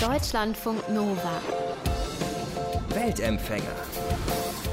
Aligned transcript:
Deutschlandfunk 0.00 0.88
Nova. 0.88 1.42
Weltempfänger. 2.88 3.76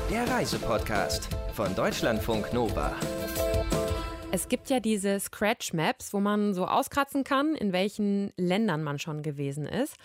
Der 0.09 0.25
Reisepodcast 0.25 1.27
von 1.51 1.75
Deutschlandfunk 1.75 2.53
Nova. 2.53 2.95
Es 4.31 4.47
gibt 4.47 4.69
ja 4.69 4.79
diese 4.79 5.19
Scratch 5.19 5.73
Maps, 5.73 6.13
wo 6.13 6.21
man 6.21 6.53
so 6.53 6.65
auskratzen 6.65 7.25
kann, 7.25 7.55
in 7.55 7.73
welchen 7.73 8.31
Ländern 8.37 8.83
man 8.83 8.99
schon 8.99 9.21
gewesen 9.21 9.65
ist. 9.65 9.97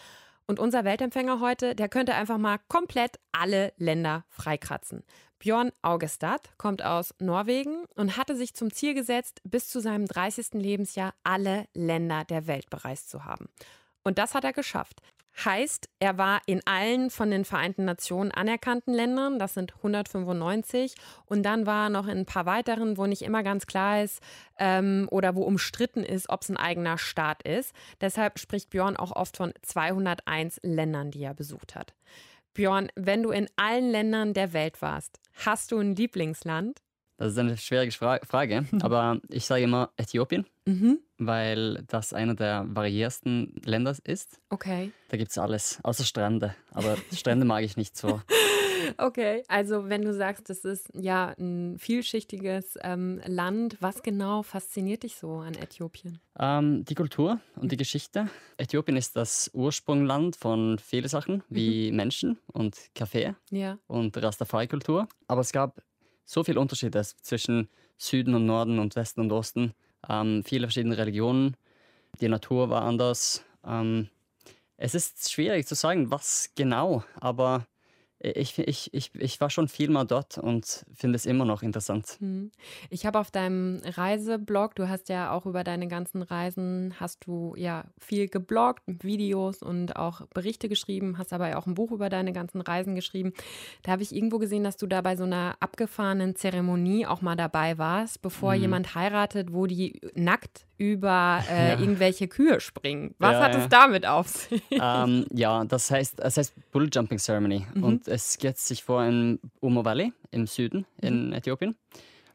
Und 0.48 0.58
unser 0.58 0.82
Weltempfänger 0.82 1.39
heute, 1.39 1.77
der 1.77 1.89
könnte 1.89 2.14
einfach 2.14 2.39
mal 2.39 2.59
komplett 2.66 3.20
alle 3.30 3.73
Länder 3.77 4.25
freikratzen. 4.29 5.04
Björn 5.39 5.70
Augestad 5.82 6.50
kommt 6.59 6.82
aus 6.82 7.14
Norwegen 7.20 7.84
und 7.95 8.16
hatte 8.16 8.34
sich 8.34 8.54
zum 8.54 8.73
Ziel 8.73 8.95
gesetzt, 8.95 9.41
bis 9.45 9.68
zu 9.68 9.79
seinem 9.79 10.07
30. 10.07 10.54
Lebensjahr 10.54 11.14
alle 11.23 11.66
Länder 11.75 12.25
der 12.25 12.48
Welt 12.48 12.70
bereist 12.70 13.09
zu 13.09 13.25
haben. 13.25 13.48
Und 14.04 14.18
das 14.18 14.34
hat 14.34 14.44
er 14.44 14.52
geschafft. 14.52 15.00
Heißt, 15.44 15.88
er 15.98 16.18
war 16.18 16.43
in 16.44 16.60
allen 16.66 17.08
von 17.08 17.30
den 17.30 17.46
Vereinten 17.46 17.86
Nationen 17.86 18.32
anerkannten 18.32 18.93
Ländern, 18.93 19.38
das 19.38 19.54
sind 19.54 19.74
195, 19.76 20.94
und 21.24 21.43
dann 21.43 21.64
war 21.64 21.86
er 21.86 21.90
noch 21.90 22.07
in 22.07 22.18
ein 22.18 22.26
paar 22.26 22.44
weiteren, 22.44 22.98
wo 22.98 23.07
nicht 23.07 23.22
immer 23.22 23.43
ganz 23.43 23.66
klar 23.66 24.02
ist 24.02 24.20
ähm, 24.58 25.08
oder 25.10 25.34
wo 25.34 25.43
umstritten 25.43 26.04
ist, 26.04 26.29
ob 26.29 26.43
es 26.43 26.50
ein 26.50 26.58
eigener 26.58 26.98
Staat 26.98 27.43
ist. 27.44 27.74
Deshalb 28.02 28.38
spricht 28.38 28.70
Björn 28.70 28.96
auch 28.96 29.16
oft 29.16 29.38
von 29.38 29.54
201 29.62 30.60
Ländern, 30.62 31.10
die 31.10 31.22
er 31.22 31.34
besucht 31.34 31.74
hat. 31.76 31.94
Björn, 32.52 32.88
wenn 32.94 33.22
du 33.22 33.30
in 33.30 33.48
allen 33.56 33.91
Ländern 33.91 34.34
der 34.34 34.52
Welt 34.52 34.82
warst, 34.82 35.19
hast 35.46 35.72
du 35.72 35.78
ein 35.78 35.96
Lieblingsland? 35.96 36.82
Das 37.16 37.33
ist 37.33 37.39
eine 37.39 37.56
schwierige 37.56 37.92
Frage, 37.92 38.64
aber 38.83 39.20
ich 39.28 39.47
sage 39.47 39.64
immer 39.64 39.91
Äthiopien, 39.97 40.47
mhm. 40.66 40.98
weil 41.19 41.84
das 41.86 42.12
einer 42.12 42.34
der 42.34 42.66
variiertesten 42.69 43.61
Länder 43.64 43.97
ist. 44.05 44.41
Okay. 44.50 44.91
Da 45.08 45.16
gibt 45.16 45.30
es 45.30 45.38
alles, 45.38 45.78
außer 45.83 46.05
Strände. 46.05 46.55
Aber 46.70 46.97
Strände 47.14 47.44
mag 47.44 47.64
ich 47.64 47.77
nicht 47.77 47.96
so. 47.96 48.20
Okay, 48.96 49.42
also 49.48 49.88
wenn 49.88 50.02
du 50.02 50.12
sagst, 50.12 50.50
das 50.50 50.64
ist 50.64 50.90
ja 50.94 51.34
ein 51.38 51.78
vielschichtiges 51.78 52.78
ähm, 52.83 53.20
Land, 53.27 53.77
was 53.80 54.02
genau 54.02 54.42
fasziniert 54.42 55.02
dich 55.02 55.16
so 55.16 55.36
an 55.36 55.55
Äthiopien? 55.55 56.18
Ähm, 56.38 56.84
die 56.84 56.94
Kultur 56.94 57.40
und 57.56 57.72
die 57.72 57.77
Geschichte. 57.77 58.28
Äthiopien 58.56 58.96
ist 58.96 59.16
das 59.16 59.50
Ursprungland 59.55 60.36
von 60.36 60.78
vielen 60.78 61.08
Sachen, 61.08 61.42
wie 61.48 61.90
mhm. 61.90 61.96
Menschen 61.96 62.38
und 62.46 62.77
Kaffee 62.94 63.34
ja. 63.50 63.78
und 63.86 64.16
Rastafari-Kultur. 64.16 65.08
Aber 65.28 65.40
es 65.40 65.52
gab 65.52 65.80
so 66.24 66.44
viele 66.44 66.60
Unterschiede 66.60 67.02
zwischen 67.20 67.68
Süden 67.98 68.34
und 68.34 68.46
Norden 68.46 68.78
und 68.78 68.96
Westen 68.96 69.20
und 69.20 69.32
Osten. 69.32 69.74
Ähm, 70.08 70.42
viele 70.44 70.66
verschiedene 70.66 70.98
Religionen. 70.98 71.56
Die 72.20 72.28
Natur 72.28 72.70
war 72.70 72.82
anders. 72.82 73.44
Ähm, 73.64 74.08
es 74.76 74.94
ist 74.94 75.30
schwierig 75.30 75.66
zu 75.66 75.74
sagen, 75.74 76.10
was 76.10 76.50
genau, 76.56 77.04
aber 77.20 77.66
ich, 78.22 78.56
ich, 78.58 78.94
ich, 78.94 79.10
ich 79.14 79.40
war 79.40 79.50
schon 79.50 79.66
viel 79.66 79.90
mal 79.90 80.04
dort 80.04 80.38
und 80.38 80.86
finde 80.94 81.16
es 81.16 81.26
immer 81.26 81.44
noch 81.44 81.62
interessant. 81.62 82.16
Hm. 82.20 82.52
Ich 82.88 83.04
habe 83.04 83.18
auf 83.18 83.32
deinem 83.32 83.80
Reiseblog, 83.84 84.76
du 84.76 84.88
hast 84.88 85.08
ja 85.08 85.32
auch 85.32 85.44
über 85.44 85.64
deine 85.64 85.88
ganzen 85.88 86.22
Reisen, 86.22 86.94
hast 87.00 87.26
du 87.26 87.54
ja 87.56 87.84
viel 87.98 88.28
gebloggt, 88.28 88.82
Videos 88.86 89.62
und 89.62 89.96
auch 89.96 90.26
Berichte 90.28 90.68
geschrieben, 90.68 91.18
hast 91.18 91.32
aber 91.32 91.48
ja 91.48 91.58
auch 91.58 91.66
ein 91.66 91.74
Buch 91.74 91.90
über 91.90 92.08
deine 92.08 92.32
ganzen 92.32 92.60
Reisen 92.60 92.94
geschrieben. 92.94 93.32
Da 93.82 93.92
habe 93.92 94.02
ich 94.02 94.14
irgendwo 94.14 94.38
gesehen, 94.38 94.62
dass 94.62 94.76
du 94.76 94.86
da 94.86 95.00
bei 95.00 95.16
so 95.16 95.24
einer 95.24 95.56
abgefahrenen 95.58 96.36
Zeremonie 96.36 97.06
auch 97.06 97.22
mal 97.22 97.36
dabei 97.36 97.76
warst, 97.76 98.22
bevor 98.22 98.54
mhm. 98.54 98.60
jemand 98.60 98.94
heiratet, 98.94 99.52
wo 99.52 99.66
die 99.66 100.00
nackt 100.14 100.66
über 100.83 101.44
äh, 101.48 101.69
ja. 101.69 101.78
irgendwelche 101.78 102.27
Kühe 102.27 102.58
springen. 102.58 103.14
Was 103.19 103.34
ja, 103.34 103.41
hat 103.41 103.55
es 103.55 103.69
damit 103.69 104.05
auf 104.05 104.27
sich? 104.27 104.62
Ähm, 104.72 105.27
ja, 105.33 105.64
das 105.64 105.92
heißt, 105.92 106.19
es 106.19 106.36
heißt 106.36 106.55
Bull 106.72 106.89
Jumping 106.92 107.19
Ceremony 107.19 107.64
mhm. 107.72 107.84
und 107.84 108.08
es 108.08 108.36
geht 108.36 108.58
sich 108.58 108.83
vor 108.83 109.05
in 109.05 109.39
Umo 109.61 109.84
Valley 109.84 110.12
im 110.33 110.48
Süden 110.48 110.84
in 111.00 111.29
mhm. 111.29 111.34
Äthiopien. 111.34 111.77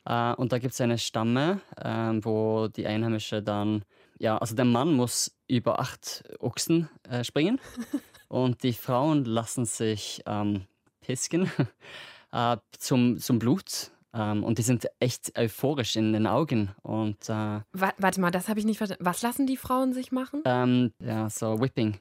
Äh, 0.06 0.34
und 0.36 0.54
da 0.54 0.60
gibt 0.60 0.74
es 0.74 0.80
eine 0.80 0.98
Stamme, 0.98 1.60
äh, 1.76 2.14
wo 2.24 2.70
die 2.70 2.88
Einheimische 2.88 3.44
dann, 3.44 3.84
ja, 4.18 4.38
also 4.38 4.56
der 4.56 4.64
Mann 4.64 4.94
muss 4.94 5.36
über 5.50 5.82
acht 5.82 6.24
Ochsen 6.40 6.88
äh, 7.10 7.26
springen 7.26 7.60
und 8.30 8.64
die 8.64 8.74
Frauen 8.74 9.26
lassen 9.26 9.66
sich 9.66 10.22
ähm, 10.26 10.68
pisken 11.02 11.52
äh, 12.32 12.56
zum, 12.80 13.18
zum 13.18 13.40
Blut 13.40 13.92
ähm, 14.18 14.44
und 14.44 14.58
die 14.58 14.64
sind 14.64 14.88
echt 15.00 15.38
euphorisch 15.38 15.96
in 15.96 16.14
den 16.14 16.28
Augen. 16.28 16.72
Und, 16.82 17.30
äh, 17.30 17.60
Warte 17.72 18.22
mal, 18.22 18.32
das 18.32 18.50
habe 18.50 18.60
ich 18.60 18.66
nicht 18.66 18.78
verstanden. 18.78 19.06
Was 19.06 19.22
lassen 19.22 19.48
die 19.48 19.58
Frauen 19.58 19.94
sich 19.94 20.12
machen? 20.12 20.42
Ähm, 20.46 20.92
ja, 21.00 21.30
so 21.30 21.60
Whipping. 21.62 22.00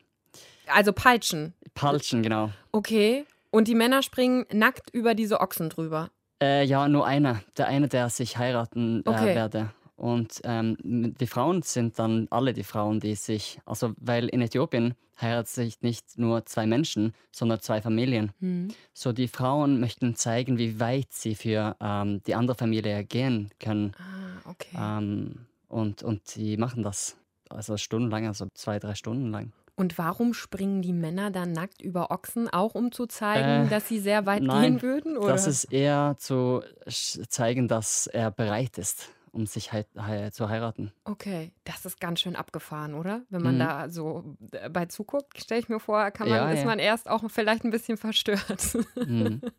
Also 0.67 0.93
Peitschen. 0.93 1.55
Peitschen, 1.75 2.23
genau. 2.23 2.51
Okay. 2.73 3.25
Und 3.51 3.69
die 3.69 3.75
Männer 3.75 4.03
springen 4.03 4.47
nackt 4.53 4.91
über 4.93 5.15
diese 5.15 5.41
Ochsen 5.41 5.71
drüber. 5.71 6.11
Äh, 6.43 6.65
ja, 6.65 6.89
nur 6.89 7.07
einer. 7.07 7.41
Der 7.57 7.69
eine, 7.69 7.89
der 7.89 8.11
sich 8.11 8.37
heiraten 8.37 9.03
äh, 9.07 9.09
okay. 9.09 9.35
werde. 9.35 9.71
Und 9.97 10.43
ähm, 10.45 10.77
die 10.83 11.27
Frauen 11.27 11.63
sind 11.63 11.99
dann 11.99 12.29
alle 12.31 12.53
die 12.53 12.65
Frauen, 12.65 13.01
die 13.01 13.15
sich, 13.15 13.59
also 13.65 13.95
weil 13.99 14.29
in 14.29 14.43
Äthiopien 14.43 14.95
heiraten 15.21 15.49
sich 15.49 15.81
nicht 15.81 16.19
nur 16.19 16.45
zwei 16.45 16.67
Menschen, 16.67 17.15
sondern 17.33 17.61
zwei 17.61 17.81
Familien. 17.81 18.33
Mhm. 18.41 18.69
So 18.93 19.13
die 19.13 19.29
Frauen 19.29 19.81
möchten 19.81 20.15
zeigen, 20.15 20.59
wie 20.59 20.79
weit 20.79 21.13
sie 21.13 21.35
für 21.35 21.77
ähm, 21.81 22.23
die 22.27 22.35
andere 22.35 22.57
Familie 22.57 23.05
gehen 23.05 23.51
können. 23.59 23.95
Ah, 23.99 24.51
okay. 24.51 24.77
Ähm, 24.79 25.47
und, 25.69 26.03
und 26.03 26.37
die 26.37 26.59
machen 26.59 26.83
das 26.83 27.17
also 27.49 27.79
stundenlang, 27.79 28.27
also 28.27 28.47
zwei, 28.53 28.79
drei 28.79 28.95
Stunden 28.95 29.31
lang. 29.31 29.53
Und 29.77 29.97
warum 29.99 30.35
springen 30.35 30.83
die 30.83 30.93
Männer 30.93 31.31
dann 31.31 31.53
nackt 31.53 31.83
über 31.83 32.11
Ochsen? 32.11 32.49
Auch 32.49 32.75
um 32.75 32.93
zu 32.93 33.07
zeigen, 33.07 33.67
äh, 33.67 33.71
dass 33.71 33.89
sie 33.89 33.99
sehr 33.99 34.27
weit 34.27 34.43
nein, 34.43 34.79
gehen 34.79 34.83
würden? 34.83 35.17
Oder? 35.17 35.29
Das 35.29 35.47
ist 35.47 35.65
eher 35.65 36.17
zu 36.19 36.63
zeigen, 36.87 37.69
dass 37.69 38.07
er 38.07 38.31
bereit 38.31 38.77
ist 38.79 39.11
um 39.37 39.47
sich 39.47 39.73
halt, 39.73 39.87
halt, 39.97 40.35
zu 40.35 40.49
heiraten. 40.49 40.93
Okay, 41.05 41.53
das 41.65 41.85
ist 41.85 42.01
ganz 42.01 42.21
schön 42.21 42.37
abgefahren, 42.37 42.95
oder? 42.95 43.23
Wenn 43.29 43.43
man 43.43 43.57
mhm. 43.57 43.61
da 43.61 43.89
so 43.91 44.37
äh, 44.53 44.71
bei 44.71 44.87
zuguckt, 44.87 45.39
stelle 45.39 45.61
ich 45.61 45.69
mir 45.69 45.79
vor, 45.79 46.11
kann 46.11 46.29
man, 46.29 46.39
ja, 46.39 46.51
ist 46.51 46.61
ja. 46.61 46.65
man 46.65 46.79
erst 46.79 47.09
auch 47.09 47.23
vielleicht 47.29 47.65
ein 47.65 47.71
bisschen 47.71 47.97
verstört. 47.99 48.77
Mhm. 48.97 49.41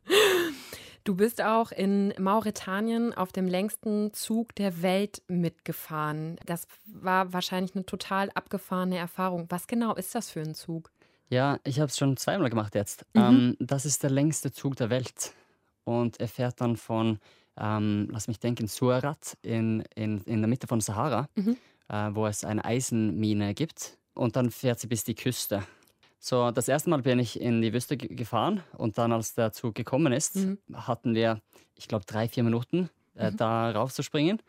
Du 1.03 1.15
bist 1.15 1.41
auch 1.41 1.71
in 1.71 2.13
Mauretanien 2.19 3.13
auf 3.13 3.31
dem 3.31 3.47
längsten 3.47 4.11
Zug 4.11 4.53
der 4.55 4.81
Welt 4.81 5.21
mitgefahren. 5.29 6.35
Das 6.45 6.67
war 6.85 7.31
wahrscheinlich 7.31 7.75
eine 7.75 7.85
total 7.85 8.29
abgefahrene 8.31 8.97
Erfahrung. 8.97 9.45
Was 9.47 9.67
genau 9.67 9.95
ist 9.95 10.15
das 10.15 10.29
für 10.29 10.41
ein 10.41 10.53
Zug? 10.53 10.91
Ja, 11.29 11.59
ich 11.63 11.79
habe 11.79 11.87
es 11.87 11.97
schon 11.97 12.17
zweimal 12.17 12.49
gemacht 12.49 12.75
jetzt. 12.75 13.05
Mhm. 13.13 13.21
Ähm, 13.21 13.57
das 13.61 13.85
ist 13.85 14.03
der 14.03 14.09
längste 14.09 14.51
Zug 14.51 14.75
der 14.75 14.89
Welt. 14.89 15.31
Und 15.85 16.19
er 16.19 16.27
fährt 16.27 16.59
dann 16.59 16.75
von 16.75 17.19
ähm, 17.59 18.07
lass 18.11 18.27
mich 18.27 18.39
denken, 18.39 18.67
Surat 18.67 19.37
in, 19.41 19.83
in, 19.95 20.21
in 20.21 20.41
der 20.41 20.47
Mitte 20.47 20.67
von 20.67 20.81
Sahara, 20.81 21.27
mhm. 21.35 21.57
äh, 21.89 22.09
wo 22.13 22.25
es 22.27 22.43
eine 22.43 22.63
Eisenmine 22.63 23.53
gibt. 23.53 23.97
Und 24.13 24.35
dann 24.35 24.51
fährt 24.51 24.79
sie 24.79 24.87
bis 24.87 25.03
die 25.03 25.15
Küste. 25.15 25.63
So, 26.19 26.51
das 26.51 26.67
erste 26.67 26.89
Mal 26.89 27.01
bin 27.01 27.19
ich 27.19 27.39
in 27.39 27.61
die 27.61 27.73
Wüste 27.73 27.95
gefahren 27.95 28.63
und 28.75 28.97
dann, 28.97 29.11
als 29.11 29.35
der 29.35 29.51
Zug 29.53 29.75
gekommen 29.75 30.13
ist, 30.13 30.35
mhm. 30.35 30.57
hatten 30.73 31.13
wir, 31.13 31.41
ich 31.75 31.87
glaube, 31.87 32.05
drei, 32.05 32.27
vier 32.27 32.43
Minuten 32.43 32.89
äh, 33.15 33.31
mhm. 33.31 33.37
da 33.37 33.71
raufzuspringen. 33.71 34.41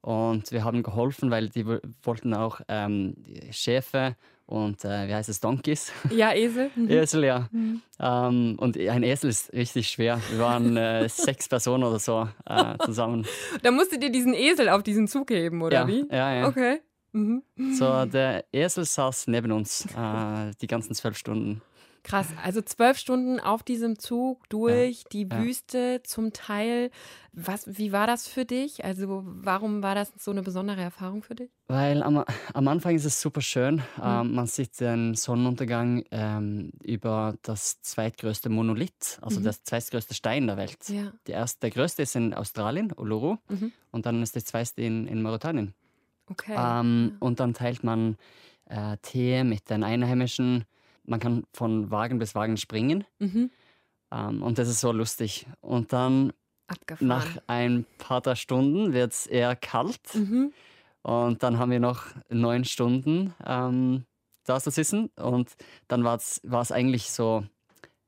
Und 0.00 0.52
wir 0.52 0.62
haben 0.62 0.82
geholfen, 0.82 1.30
weil 1.30 1.48
die 1.48 1.66
wollten 2.02 2.32
auch 2.34 2.60
ähm, 2.68 3.14
Schäfe 3.50 4.16
und 4.48 4.82
äh, 4.84 5.06
wie 5.06 5.14
heißt 5.14 5.28
es, 5.28 5.40
Donkeys? 5.40 5.92
Ja, 6.10 6.32
Esel. 6.32 6.70
Mhm. 6.74 6.88
Esel, 6.90 7.24
ja. 7.24 7.48
Mhm. 7.52 7.82
Ähm, 8.00 8.56
und 8.58 8.78
ein 8.78 9.02
Esel 9.02 9.28
ist 9.28 9.52
richtig 9.52 9.90
schwer. 9.90 10.20
Wir 10.30 10.38
waren 10.38 10.76
äh, 10.76 11.06
sechs 11.08 11.48
Personen 11.48 11.84
oder 11.84 11.98
so 11.98 12.26
äh, 12.46 12.74
zusammen. 12.84 13.26
Da 13.62 13.70
musstet 13.70 14.02
ihr 14.02 14.10
diesen 14.10 14.32
Esel 14.32 14.70
auf 14.70 14.82
diesen 14.82 15.06
Zug 15.06 15.30
heben, 15.30 15.60
oder 15.60 15.80
ja, 15.80 15.86
wie? 15.86 16.06
Ja, 16.10 16.34
ja. 16.34 16.48
Okay. 16.48 16.80
Mhm. 17.12 17.42
So, 17.74 18.06
der 18.06 18.44
Esel 18.52 18.84
saß 18.84 19.26
neben 19.26 19.52
uns 19.52 19.86
äh, 19.86 20.50
die 20.60 20.66
ganzen 20.66 20.94
zwölf 20.94 21.16
Stunden. 21.18 21.60
Krass, 22.02 22.28
also 22.42 22.62
zwölf 22.62 22.98
Stunden 22.98 23.40
auf 23.40 23.62
diesem 23.62 23.98
Zug 23.98 24.48
durch 24.48 25.02
ja, 25.02 25.08
die 25.12 25.28
ja. 25.30 25.42
Wüste 25.42 26.00
zum 26.04 26.32
Teil. 26.32 26.90
Was, 27.32 27.78
wie 27.78 27.92
war 27.92 28.06
das 28.06 28.26
für 28.26 28.44
dich? 28.44 28.84
Also 28.84 29.22
warum 29.24 29.82
war 29.82 29.94
das 29.94 30.12
so 30.18 30.30
eine 30.30 30.42
besondere 30.42 30.80
Erfahrung 30.80 31.22
für 31.22 31.34
dich? 31.34 31.50
Weil 31.66 32.02
am, 32.02 32.24
am 32.54 32.68
Anfang 32.68 32.96
ist 32.96 33.04
es 33.04 33.20
super 33.20 33.40
schön. 33.40 33.76
Mhm. 33.76 33.82
Ähm, 34.02 34.34
man 34.34 34.46
sieht 34.46 34.80
den 34.80 35.14
Sonnenuntergang 35.14 36.04
ähm, 36.10 36.72
über 36.82 37.36
das 37.42 37.80
zweitgrößte 37.82 38.48
Monolith, 38.48 39.18
also 39.20 39.40
mhm. 39.40 39.44
das 39.44 39.62
zweitgrößte 39.64 40.14
Stein 40.14 40.46
der 40.46 40.56
Welt. 40.56 40.78
Ja. 40.88 41.12
Die 41.26 41.32
erste, 41.32 41.60
der 41.60 41.70
größte 41.70 42.02
ist 42.02 42.16
in 42.16 42.34
Australien, 42.34 42.92
Uluru, 42.96 43.36
mhm. 43.48 43.72
und 43.90 44.06
dann 44.06 44.22
ist 44.22 44.34
der 44.34 44.44
zweite 44.44 44.82
in, 44.82 45.06
in 45.06 45.22
Mauretanien. 45.22 45.74
Okay. 46.30 46.54
Ähm, 46.56 47.16
und 47.20 47.40
dann 47.40 47.54
teilt 47.54 47.84
man 47.84 48.16
äh, 48.66 48.96
Tee 49.02 49.44
mit 49.44 49.70
den 49.70 49.84
Einheimischen 49.84 50.64
man 51.08 51.20
kann 51.20 51.44
von 51.52 51.90
Wagen 51.90 52.18
bis 52.18 52.34
Wagen 52.34 52.56
springen. 52.56 53.04
Mhm. 53.18 53.50
Ähm, 54.12 54.42
und 54.42 54.58
das 54.58 54.68
ist 54.68 54.80
so 54.80 54.92
lustig. 54.92 55.46
Und 55.60 55.92
dann 55.92 56.32
Abgefahren. 56.66 57.08
nach 57.08 57.26
ein 57.46 57.86
paar 57.98 58.36
Stunden 58.36 58.92
wird 58.92 59.12
es 59.12 59.26
eher 59.26 59.56
kalt. 59.56 60.14
Mhm. 60.14 60.52
Und 61.02 61.42
dann 61.42 61.58
haben 61.58 61.70
wir 61.70 61.80
noch 61.80 62.04
neun 62.28 62.64
Stunden 62.64 63.34
ähm, 63.44 64.04
da 64.44 64.60
zu 64.60 64.70
sitzen. 64.70 65.10
Und 65.16 65.54
dann 65.88 66.04
war 66.04 66.16
es 66.16 66.72
eigentlich 66.72 67.10
so, 67.10 67.44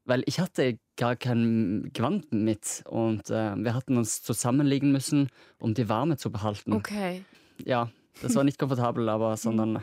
weil 0.05 0.23
ich 0.27 0.41
hatte 0.41 0.79
gar 0.97 1.17
kein 1.17 1.91
Gewand 1.95 2.31
mit 2.33 2.83
und 2.87 3.31
äh, 3.31 3.57
wir 3.57 3.75
hatten 3.75 3.97
uns 3.97 4.23
zusammenlegen 4.23 4.93
müssen, 4.93 5.31
um 5.59 5.73
die 5.73 5.89
Warme 5.89 6.19
zu 6.19 6.31
behalten. 6.31 6.75
Okay. 6.75 7.25
Ja, 7.65 7.91
das 8.21 8.35
war 8.35 8.45
nicht 8.45 8.59
komfortabel, 8.59 9.09
aber 9.09 9.37
sondern. 9.39 9.83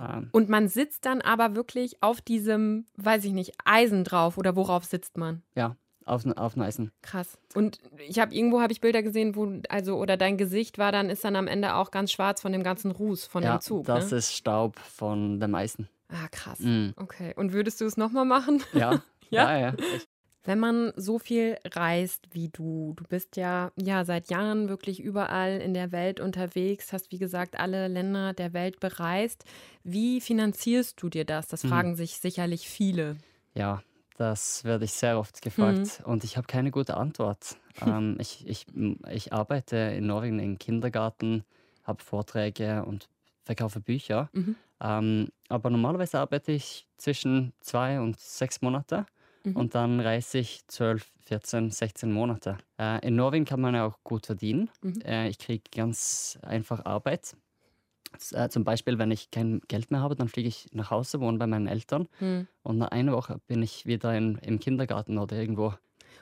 Ähm, 0.00 0.28
und 0.32 0.48
man 0.48 0.68
sitzt 0.68 1.04
dann 1.06 1.20
aber 1.20 1.54
wirklich 1.54 2.02
auf 2.02 2.20
diesem, 2.20 2.86
weiß 2.96 3.24
ich 3.24 3.32
nicht, 3.32 3.52
Eisen 3.64 4.04
drauf 4.04 4.38
oder 4.38 4.56
worauf 4.56 4.84
sitzt 4.84 5.16
man? 5.16 5.42
Ja, 5.54 5.76
auf, 6.04 6.24
auf 6.36 6.54
dem 6.54 6.62
Eisen. 6.62 6.92
Krass. 7.02 7.38
Und 7.54 7.80
ich 7.98 8.18
habe 8.18 8.34
irgendwo 8.34 8.60
habe 8.60 8.72
ich 8.72 8.80
Bilder 8.80 9.02
gesehen, 9.02 9.34
wo 9.34 9.60
also 9.68 9.96
oder 9.96 10.16
dein 10.16 10.36
Gesicht 10.38 10.78
war 10.78 10.92
dann 10.92 11.10
ist 11.10 11.24
dann 11.24 11.36
am 11.36 11.48
Ende 11.48 11.74
auch 11.74 11.90
ganz 11.90 12.12
schwarz 12.12 12.40
von 12.40 12.52
dem 12.52 12.62
ganzen 12.62 12.92
Ruß 12.92 13.26
von 13.26 13.42
ja, 13.42 13.56
dem 13.56 13.60
Zug. 13.60 13.86
Das 13.86 14.10
ne? 14.10 14.18
ist 14.18 14.32
Staub 14.34 14.78
von 14.78 15.40
dem 15.40 15.54
Eisen. 15.54 15.88
Ah 16.08 16.28
krass. 16.30 16.60
Mhm. 16.60 16.94
Okay. 16.96 17.34
Und 17.36 17.52
würdest 17.52 17.80
du 17.80 17.84
es 17.84 17.96
nochmal 17.96 18.24
machen? 18.24 18.62
Ja. 18.72 19.02
ja, 19.30 19.58
ja. 19.58 19.58
ja. 19.58 19.74
Wenn 20.46 20.60
man 20.60 20.92
so 20.94 21.18
viel 21.18 21.58
reist 21.64 22.28
wie 22.30 22.48
du, 22.48 22.94
du 22.96 23.02
bist 23.08 23.36
ja, 23.36 23.72
ja 23.74 24.04
seit 24.04 24.30
Jahren 24.30 24.68
wirklich 24.68 25.00
überall 25.00 25.60
in 25.60 25.74
der 25.74 25.90
Welt 25.90 26.20
unterwegs, 26.20 26.92
hast 26.92 27.10
wie 27.10 27.18
gesagt 27.18 27.58
alle 27.58 27.88
Länder 27.88 28.32
der 28.32 28.52
Welt 28.52 28.78
bereist. 28.78 29.44
Wie 29.82 30.20
finanzierst 30.20 31.02
du 31.02 31.08
dir 31.08 31.24
das? 31.24 31.48
Das 31.48 31.64
mhm. 31.64 31.68
fragen 31.68 31.96
sich 31.96 32.18
sicherlich 32.18 32.68
viele. 32.68 33.16
Ja, 33.54 33.82
das 34.18 34.62
werde 34.62 34.84
ich 34.84 34.92
sehr 34.92 35.18
oft 35.18 35.42
gefragt 35.42 36.00
mhm. 36.00 36.12
und 36.12 36.22
ich 36.22 36.36
habe 36.36 36.46
keine 36.46 36.70
gute 36.70 36.96
Antwort. 36.96 37.56
ähm, 37.84 38.16
ich, 38.20 38.46
ich, 38.46 38.66
ich 39.10 39.32
arbeite 39.32 39.76
in 39.76 40.06
Norwegen 40.06 40.38
im 40.38 40.58
Kindergarten, 40.58 41.42
habe 41.82 42.00
Vorträge 42.04 42.84
und 42.84 43.08
verkaufe 43.42 43.80
Bücher. 43.80 44.30
Mhm. 44.32 44.54
Ähm, 44.80 45.28
aber 45.48 45.70
normalerweise 45.70 46.20
arbeite 46.20 46.52
ich 46.52 46.86
zwischen 46.98 47.52
zwei 47.58 48.00
und 48.00 48.20
sechs 48.20 48.62
Monate 48.62 49.06
mhm. 49.46 49.56
und 49.56 49.74
dann 49.74 50.00
reise 50.00 50.38
ich 50.38 50.66
12, 50.66 51.10
14, 51.24 51.70
16 51.70 52.12
Monate. 52.12 52.58
Äh, 52.78 53.06
in 53.06 53.16
Norwegen 53.16 53.44
kann 53.44 53.60
man 53.60 53.74
ja 53.74 53.86
auch 53.86 53.98
gut 54.04 54.26
verdienen. 54.26 54.70
Mhm. 54.82 55.00
Äh, 55.04 55.28
ich 55.28 55.38
kriege 55.38 55.64
ganz 55.74 56.38
einfach 56.42 56.84
Arbeit. 56.84 57.36
Äh, 58.32 58.48
zum 58.48 58.64
Beispiel, 58.64 58.98
wenn 58.98 59.10
ich 59.10 59.30
kein 59.30 59.60
Geld 59.68 59.90
mehr 59.90 60.00
habe, 60.00 60.16
dann 60.16 60.28
fliege 60.28 60.48
ich 60.48 60.68
nach 60.72 60.90
Hause, 60.90 61.20
wohne 61.20 61.38
bei 61.38 61.46
meinen 61.46 61.66
Eltern 61.66 62.08
mhm. 62.20 62.46
und 62.62 62.78
nach 62.78 62.88
einer 62.88 63.12
Woche 63.12 63.40
bin 63.46 63.62
ich 63.62 63.86
wieder 63.86 64.16
in, 64.16 64.36
im 64.38 64.60
Kindergarten 64.60 65.18
oder 65.18 65.36
irgendwo. 65.36 65.74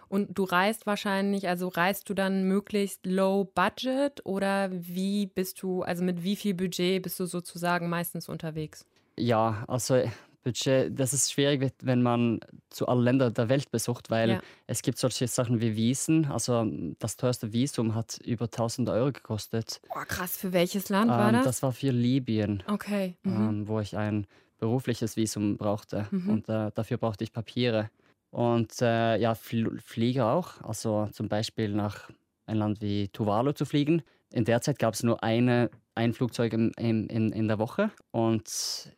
Und 0.09 0.37
du 0.39 0.45
reist 0.45 0.87
wahrscheinlich, 0.87 1.49
also 1.49 1.69
reist 1.69 2.09
du 2.09 2.15
dann 2.15 2.45
möglichst 2.45 3.07
low 3.07 3.45
budget 3.45 4.25
oder 4.25 4.71
wie 4.71 5.27
bist 5.27 5.63
du, 5.63 5.83
also 5.83 6.05
mit 6.05 6.23
wie 6.23 6.37
viel 6.37 6.55
Budget 6.55 7.03
bist 7.03 7.19
du 7.21 7.27
sozusagen 7.27 7.89
meistens 7.89 8.29
unterwegs? 8.29 8.87
Ja, 9.17 9.65
also 9.67 10.03
Budget, 10.45 10.99
das 10.99 11.13
ist 11.13 11.33
schwierig, 11.33 11.73
wenn 11.83 12.03
man 12.03 12.41
zu 12.71 12.87
allen 12.87 13.03
Ländern 13.03 13.35
der 13.35 13.49
Welt 13.49 13.71
besucht, 13.71 14.11
weil 14.11 14.31
ja. 14.31 14.41
es 14.67 14.83
gibt 14.83 14.99
solche 14.99 15.27
Sachen 15.27 15.61
wie 15.61 15.75
Wiesen. 15.75 16.27
Also 16.27 16.67
das 16.99 17.17
teuerste 17.17 17.53
Visum 17.53 17.95
hat 17.95 18.19
über 18.25 18.45
1000 18.45 18.89
Euro 18.91 19.11
gekostet. 19.11 19.81
Oh, 19.89 20.03
krass, 20.07 20.37
für 20.37 20.53
welches 20.53 20.89
Land 20.91 21.11
ähm, 21.11 21.17
war 21.17 21.33
das? 21.33 21.45
Das 21.45 21.63
war 21.63 21.73
für 21.73 21.91
Libyen, 21.91 22.63
okay. 22.69 23.17
Mhm. 23.25 23.35
Ähm, 23.35 23.69
wo 23.69 23.81
ich 23.81 23.97
ein 23.97 24.27
berufliches 24.59 25.17
Visum 25.17 25.57
brauchte 25.57 26.07
mhm. 26.11 26.31
und 26.31 26.49
äh, 26.49 26.71
dafür 26.75 26.99
brauchte 26.99 27.25
ich 27.25 27.33
Papiere. 27.33 27.91
Und 28.31 28.83
äh, 28.83 29.17
ja, 29.17 29.35
Fl 29.35 29.79
Flieger 29.81 30.33
auch. 30.33 30.61
Also 30.63 31.09
zum 31.13 31.29
Beispiel 31.29 31.69
nach 31.69 32.11
ein 32.47 32.57
Land 32.57 32.81
wie 32.81 33.09
Tuvalu 33.09 33.53
zu 33.53 33.65
fliegen. 33.65 34.03
In 34.33 34.45
der 34.45 34.61
Zeit 34.61 34.79
gab 34.79 34.95
es 34.95 35.03
nur 35.03 35.23
eine, 35.23 35.71
ein 35.95 36.13
Flugzeug 36.13 36.53
in, 36.53 36.73
in, 36.73 37.33
in 37.33 37.49
der 37.49 37.59
Woche 37.59 37.91
und 38.11 38.45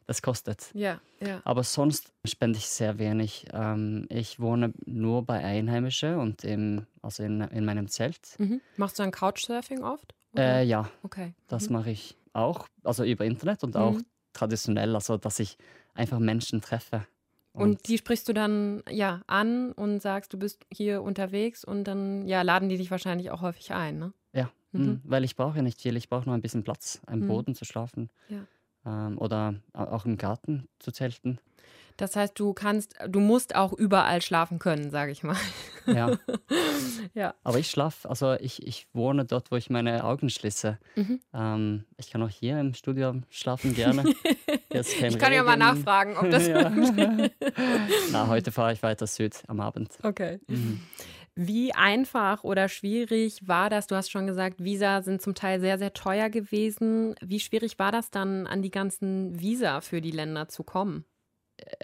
das 0.06 0.22
kostet. 0.22 0.70
Ja, 0.72 1.00
ja. 1.20 1.40
Aber 1.44 1.62
sonst 1.62 2.12
spende 2.26 2.58
ich 2.58 2.66
sehr 2.66 2.98
wenig. 2.98 3.46
Ähm, 3.52 4.06
ich 4.08 4.40
wohne 4.40 4.72
nur 4.86 5.24
bei 5.24 5.44
Einheimischen 5.44 6.16
und 6.16 6.44
im, 6.44 6.86
also 7.02 7.22
in, 7.22 7.40
in 7.42 7.64
meinem 7.64 7.88
Zelt. 7.88 8.36
Mhm. 8.38 8.60
Machst 8.76 8.98
du 8.98 9.02
dann 9.02 9.12
Couchsurfing 9.12 9.82
oft? 9.82 10.14
Äh, 10.36 10.64
ja, 10.64 10.88
okay. 11.02 11.34
das 11.48 11.68
mhm. 11.68 11.76
mache 11.76 11.90
ich 11.90 12.16
auch. 12.32 12.66
Also 12.82 13.04
über 13.04 13.24
Internet 13.24 13.62
und 13.62 13.76
auch 13.76 13.94
mhm. 13.94 14.04
traditionell, 14.32 14.94
also 14.94 15.16
dass 15.16 15.38
ich 15.38 15.56
einfach 15.94 16.18
Menschen 16.18 16.60
treffe. 16.60 17.06
Und 17.52 17.88
die 17.88 17.96
sprichst 17.96 18.28
du 18.28 18.34
dann 18.34 18.82
ja 18.90 19.22
an 19.26 19.72
und 19.72 20.02
sagst, 20.02 20.30
du 20.34 20.38
bist 20.38 20.66
hier 20.70 21.00
unterwegs 21.00 21.64
und 21.64 21.84
dann 21.84 22.28
ja 22.28 22.42
laden 22.42 22.68
die 22.68 22.76
dich 22.76 22.90
wahrscheinlich 22.90 23.30
auch 23.30 23.40
häufig 23.40 23.72
ein, 23.72 23.98
ne? 23.98 24.12
Mhm. 24.78 24.86
mhm. 24.86 25.00
weil 25.04 25.24
ich 25.24 25.36
brauche 25.36 25.56
ja 25.56 25.62
nicht 25.62 25.80
viel, 25.80 25.96
ich 25.96 26.08
brauche 26.08 26.26
nur 26.26 26.34
ein 26.34 26.42
bisschen 26.42 26.64
Platz, 26.64 27.00
einen 27.06 27.22
mhm. 27.22 27.28
Boden 27.28 27.54
zu 27.54 27.64
schlafen 27.64 28.10
ja. 28.28 28.46
ähm, 28.86 29.18
oder 29.18 29.54
auch 29.72 30.04
im 30.04 30.16
Garten 30.16 30.68
zu 30.78 30.92
zelten. 30.92 31.38
Das 31.96 32.14
heißt, 32.14 32.38
du 32.38 32.52
kannst, 32.52 32.94
du 33.08 33.20
musst 33.20 33.54
auch 33.54 33.72
überall 33.72 34.20
schlafen 34.20 34.58
können, 34.58 34.90
sage 34.90 35.12
ich 35.12 35.22
mal. 35.22 35.36
Ja. 35.86 36.18
ja. 37.14 37.34
Aber 37.42 37.58
ich 37.58 37.70
schlafe, 37.70 38.08
also 38.08 38.34
ich, 38.34 38.66
ich 38.66 38.86
wohne 38.92 39.24
dort, 39.24 39.50
wo 39.50 39.56
ich 39.56 39.70
meine 39.70 40.04
Augen 40.04 40.28
schließe. 40.28 40.78
Mhm. 40.96 41.20
Ähm, 41.32 41.84
ich 41.96 42.10
kann 42.10 42.22
auch 42.22 42.28
hier 42.28 42.60
im 42.60 42.74
Studio 42.74 43.14
schlafen 43.30 43.74
gerne. 43.74 44.04
ich 44.68 44.98
kann 44.98 45.10
Regen. 45.10 45.32
ja 45.32 45.42
mal 45.42 45.56
nachfragen, 45.56 46.18
ob 46.18 46.30
das 46.30 46.46
ja. 46.48 46.70
Na, 48.12 48.28
heute 48.28 48.52
fahre 48.52 48.74
ich 48.74 48.82
weiter 48.82 49.06
Süd 49.06 49.42
am 49.46 49.60
Abend. 49.60 49.90
Okay. 50.02 50.38
Mhm. 50.48 50.82
Wie 51.36 51.74
einfach 51.74 52.44
oder 52.44 52.68
schwierig 52.68 53.46
war 53.46 53.70
das? 53.70 53.86
Du 53.86 53.94
hast 53.94 54.10
schon 54.10 54.26
gesagt, 54.26 54.64
Visa 54.64 55.02
sind 55.02 55.22
zum 55.22 55.34
Teil 55.34 55.60
sehr, 55.60 55.78
sehr 55.78 55.92
teuer 55.92 56.30
gewesen. 56.30 57.14
Wie 57.20 57.40
schwierig 57.40 57.78
war 57.78 57.92
das 57.92 58.10
dann, 58.10 58.46
an 58.46 58.62
die 58.62 58.70
ganzen 58.70 59.38
Visa 59.38 59.80
für 59.80 60.00
die 60.00 60.10
Länder 60.10 60.48
zu 60.48 60.64
kommen? 60.64 61.04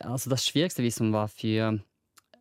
also 0.01 0.31
das 0.31 0.47
schwierigste 0.47 0.83
Visum 0.83 1.13
war 1.13 1.29
für 1.29 1.81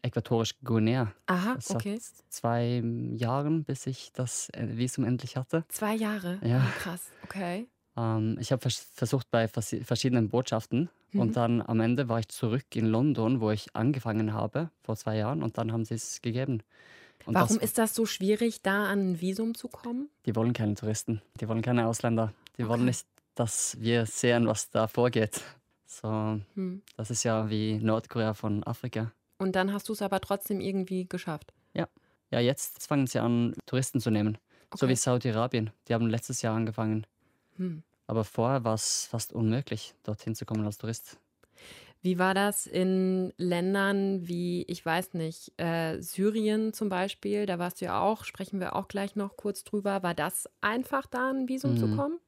äquatorisch 0.02 0.56
Guinea. 0.64 1.14
Aha, 1.28 1.56
das 1.56 1.72
okay. 1.72 2.00
Zwei 2.30 2.82
Jahren, 3.16 3.64
bis 3.64 3.86
ich 3.88 4.12
das 4.14 4.50
äh, 4.50 4.68
Visum 4.78 5.06
endlich 5.06 5.38
hatte. 5.38 5.64
Zwei 5.70 5.96
Jahre? 5.96 6.40
Ja. 6.44 6.66
Oh, 6.66 6.80
krass, 6.80 7.12
okay. 7.24 7.68
Ähm, 7.98 8.38
ich 8.40 8.52
habe 8.52 8.62
vers 8.62 8.88
versucht 8.94 9.30
bei 9.32 9.48
vers 9.48 9.76
verschiedenen 9.84 10.30
Botschaften 10.30 10.90
mhm. 11.12 11.20
und 11.20 11.38
dann 11.38 11.62
am 11.62 11.80
Ende 11.80 12.10
war 12.10 12.20
ich 12.20 12.30
zurück 12.30 12.76
in 12.76 12.88
London, 12.88 13.42
wo 13.42 13.52
ich 13.52 13.76
angefangen 13.76 14.34
habe 14.34 14.72
vor 14.82 14.96
zwei 14.96 15.18
Jahren 15.18 15.44
und 15.44 15.58
dann 15.58 15.72
haben 15.72 15.86
sie 15.86 15.96
es 15.96 16.22
gegeben. 16.22 16.64
Und 17.26 17.36
Warum 17.36 17.56
das, 17.56 17.64
ist 17.64 17.78
das 17.78 17.96
so 17.96 18.06
schwierig, 18.06 18.62
da 18.62 18.86
an 18.86 19.12
ein 19.12 19.22
Visum 19.22 19.56
zu 19.56 19.68
kommen? 19.68 20.10
Die 20.26 20.36
wollen 20.36 20.54
keine 20.54 20.76
Touristen, 20.76 21.22
die 21.40 21.48
wollen 21.48 21.62
keine 21.62 21.88
Ausländer, 21.88 22.34
die 22.58 22.64
okay. 22.64 22.70
wollen 22.72 22.86
nicht, 22.86 23.06
dass 23.36 23.80
wir 23.80 24.06
sehen, 24.06 24.48
was 24.48 24.70
da 24.70 24.88
vorgeht. 24.88 25.42
So, 25.86 26.40
hm. 26.56 26.82
das 26.96 27.12
ist 27.12 27.24
ja 27.24 27.50
wie 27.50 27.76
Nordkorea 27.76 28.34
von 28.34 28.64
Afrika. 28.64 29.12
Und 29.38 29.56
dann 29.56 29.74
hast 29.74 29.90
du 29.90 29.94
es 29.94 30.02
aber 30.02 30.22
trotzdem 30.22 30.62
irgendwie 30.62 31.06
geschafft. 31.08 31.54
Ja. 31.74 31.88
Ja, 32.30 32.40
jetzt 32.40 32.88
fangen 32.88 33.08
sie 33.08 33.20
an, 33.20 33.56
Touristen 33.66 34.00
zu 34.00 34.10
nehmen. 34.10 34.38
Okay. 34.70 34.78
So 34.80 34.88
wie 34.88 34.96
Saudi-Arabien. 34.96 35.72
Die 35.88 35.94
haben 35.94 36.08
letztes 36.08 36.42
Jahr 36.42 36.56
angefangen. 36.56 37.06
Hm. 37.58 37.84
Aber 38.08 38.24
vorher 38.24 38.64
war 38.64 38.74
es 38.74 39.06
fast 39.06 39.34
unmöglich, 39.34 39.94
dorthin 40.04 40.36
zu 40.36 40.46
kommen 40.46 40.66
als 40.66 40.78
Tourist. 40.78 41.18
Wie 42.04 42.18
war 42.18 42.34
das 42.34 42.66
in 42.66 43.32
Ländern 43.38 44.28
wie, 44.28 44.64
ich 44.64 44.84
weiß 44.84 45.14
nicht, 45.14 45.52
äh, 45.58 46.02
Syrien 46.02 46.74
zum 46.74 46.90
Beispiel? 46.90 47.46
Da 47.46 47.60
warst 47.60 47.80
du 47.80 47.86
ja 47.86 48.02
auch, 48.02 48.26
sprechen 48.26 48.60
wir 48.60 48.76
auch 48.76 48.88
gleich 48.88 49.16
noch 49.16 49.38
kurz 49.38 49.64
drüber. 49.64 50.02
War 50.02 50.16
das 50.16 50.50
einfach, 50.62 51.06
da 51.06 51.30
ein 51.30 51.48
Visum 51.48 51.74
mhm. 51.74 51.78
zu 51.78 51.96
kommen? 51.96 52.20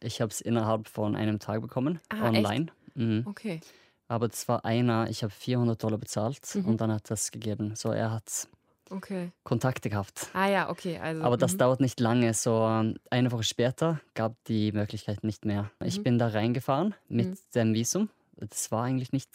Ich 0.00 0.20
habe 0.20 0.30
es 0.30 0.40
innerhalb 0.40 0.88
von 0.88 1.14
einem 1.14 1.38
Tag 1.38 1.62
bekommen, 1.62 2.00
ah, 2.08 2.28
online. 2.28 2.66
Mhm. 2.94 3.24
Okay. 3.26 3.60
Aber 4.08 4.28
das 4.28 4.48
war 4.48 4.64
einer, 4.64 5.08
ich 5.08 5.22
habe 5.22 5.32
400 5.32 5.82
Dollar 5.82 5.98
bezahlt 5.98 6.40
mhm. 6.54 6.66
und 6.66 6.80
dann 6.80 6.92
hat 6.92 7.08
das 7.08 7.30
gegeben. 7.30 7.76
So, 7.76 7.90
er 7.90 8.10
hat 8.10 8.48
okay. 8.90 9.30
Kontakte 9.44 9.90
gehabt. 9.90 10.28
Ah 10.34 10.48
ja, 10.48 10.70
okay. 10.70 10.98
Also, 10.98 11.22
Aber 11.22 11.36
das 11.36 11.54
mhm. 11.54 11.58
dauert 11.58 11.80
nicht 11.80 12.00
lange. 12.00 12.34
So 12.34 12.64
eine 13.10 13.32
Woche 13.32 13.44
später 13.44 14.00
gab 14.14 14.34
die 14.44 14.72
Möglichkeit 14.72 15.22
nicht 15.22 15.44
mehr. 15.44 15.70
Ich 15.84 15.98
mhm. 15.98 16.02
bin 16.02 16.18
da 16.18 16.28
reingefahren 16.28 16.94
mit 17.08 17.30
mhm. 17.30 17.38
dem 17.54 17.74
Visum. 17.74 18.08
Das 18.36 18.70
war 18.72 18.84
eigentlich 18.84 19.12
nicht 19.12 19.30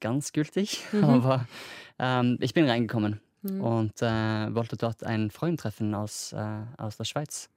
ganz 0.00 0.32
gültig, 0.32 0.82
mhm. 0.92 1.04
aber 1.04 1.46
ähm, 1.98 2.38
ich 2.40 2.54
bin 2.54 2.68
reingekommen 2.68 3.20
und 3.42 4.00
äh, 4.00 4.54
wollte 4.54 4.76
dort 4.76 5.04
einen 5.04 5.30
Freund 5.30 5.60
treffen 5.60 5.94
aus, 5.94 6.32
äh, 6.32 6.62
aus 6.78 6.96
der 6.96 7.04
Schweiz 7.04 7.50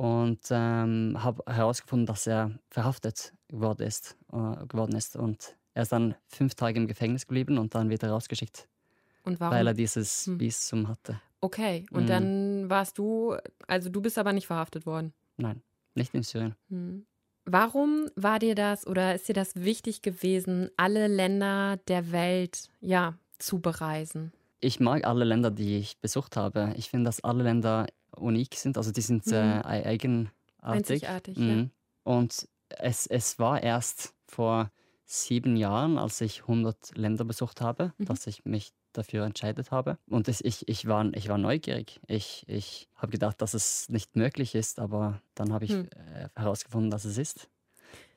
und 0.00 0.40
ähm, 0.50 1.16
habe 1.18 1.42
herausgefunden, 1.46 2.06
dass 2.06 2.26
er 2.26 2.58
verhaftet 2.70 3.34
geworden 3.48 3.82
ist, 3.82 4.16
äh, 4.32 4.66
geworden 4.66 4.96
ist. 4.96 5.16
Und 5.16 5.56
er 5.74 5.82
ist 5.82 5.92
dann 5.92 6.14
fünf 6.26 6.54
Tage 6.54 6.78
im 6.78 6.86
Gefängnis 6.86 7.26
geblieben 7.26 7.58
und 7.58 7.74
dann 7.74 7.90
wieder 7.90 8.10
rausgeschickt. 8.10 8.66
Und 9.24 9.40
warum? 9.40 9.54
Weil 9.54 9.66
er 9.66 9.74
dieses 9.74 10.26
hm. 10.26 10.40
Visum 10.40 10.88
hatte. 10.88 11.20
Okay, 11.42 11.86
und 11.90 12.04
mhm. 12.04 12.06
dann 12.06 12.70
warst 12.70 12.98
du, 12.98 13.36
also 13.66 13.88
du 13.90 14.00
bist 14.00 14.18
aber 14.18 14.32
nicht 14.32 14.46
verhaftet 14.46 14.86
worden? 14.86 15.12
Nein, 15.36 15.62
nicht 15.94 16.14
in 16.14 16.22
Syrien. 16.22 16.54
Mhm. 16.68 17.06
Warum 17.52 18.08
war 18.14 18.38
dir 18.38 18.54
das 18.54 18.86
oder 18.86 19.14
ist 19.14 19.28
dir 19.28 19.32
das 19.32 19.56
wichtig 19.56 20.02
gewesen, 20.02 20.70
alle 20.76 21.08
Länder 21.08 21.78
der 21.88 22.12
Welt 22.12 22.68
ja 22.80 23.14
zu 23.38 23.58
bereisen? 23.58 24.32
Ich 24.60 24.78
mag 24.78 25.04
alle 25.04 25.24
Länder, 25.24 25.50
die 25.50 25.78
ich 25.78 25.98
besucht 25.98 26.36
habe. 26.36 26.72
Ich 26.76 26.90
finde, 26.90 27.08
dass 27.08 27.24
alle 27.24 27.42
Länder 27.42 27.86
unik 28.14 28.54
sind. 28.54 28.76
Also 28.76 28.92
die 28.92 29.00
sind 29.00 29.26
mhm. 29.26 29.32
äh, 29.32 29.62
eigenartig. 29.64 30.30
Einzigartig, 30.60 31.38
mhm. 31.38 31.48
ja. 31.48 31.66
Und 32.04 32.46
es, 32.68 33.06
es 33.06 33.38
war 33.38 33.62
erst 33.62 34.14
vor 34.26 34.70
sieben 35.04 35.56
Jahren, 35.56 35.98
als 35.98 36.20
ich 36.20 36.42
100 36.42 36.96
Länder 36.96 37.24
besucht 37.24 37.60
habe, 37.60 37.92
Mhm. 37.98 38.04
dass 38.04 38.26
ich 38.26 38.44
mich 38.44 38.72
dafür 38.92 39.24
entscheidet 39.24 39.70
habe. 39.70 39.98
Und 40.08 40.28
es, 40.28 40.40
ich, 40.40 40.68
ich, 40.68 40.86
war, 40.86 41.04
ich 41.14 41.28
war 41.28 41.38
neugierig. 41.38 42.00
Ich, 42.06 42.44
ich 42.48 42.88
habe 42.96 43.12
gedacht, 43.12 43.40
dass 43.42 43.54
es 43.54 43.88
nicht 43.88 44.16
möglich 44.16 44.54
ist, 44.54 44.78
aber 44.78 45.20
dann 45.34 45.52
habe 45.52 45.64
ich 45.64 45.72
Hm. 45.72 45.88
äh, 46.14 46.28
herausgefunden, 46.36 46.90
dass 46.90 47.04
es 47.04 47.18
ist. 47.18 47.48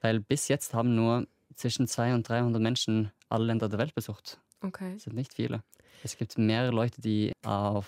Weil 0.02 0.20
bis 0.20 0.48
jetzt 0.48 0.74
haben 0.74 0.96
nur 0.96 1.28
zwischen 1.56 1.88
200 1.88 2.18
und 2.18 2.30
300 2.30 2.62
Menschen 2.62 3.12
alle 3.30 3.46
Länder 3.46 3.70
der 3.70 3.80
Welt 3.80 3.96
besucht. 3.96 4.40
Okay. 4.62 4.94
Das 4.96 5.04
sind 5.04 5.16
nicht 5.16 5.34
viele. 5.34 5.64
Es 6.04 6.18
gibt 6.18 6.38
mehrere 6.38 6.72
Leute, 6.72 7.00
die 7.02 7.32
auf 7.46 7.88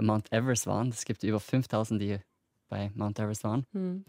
Mount 0.00 0.32
Everest 0.32 0.66
waren. 0.66 0.88
Es 0.88 1.04
gibt 1.04 1.22
über 1.22 1.40
5000, 1.40 2.00
die 2.00 2.18
bei 2.68 2.90
Mount 2.94 3.18
Everest 3.18 3.44
waren. 3.44 3.66
Hm. 3.72 4.04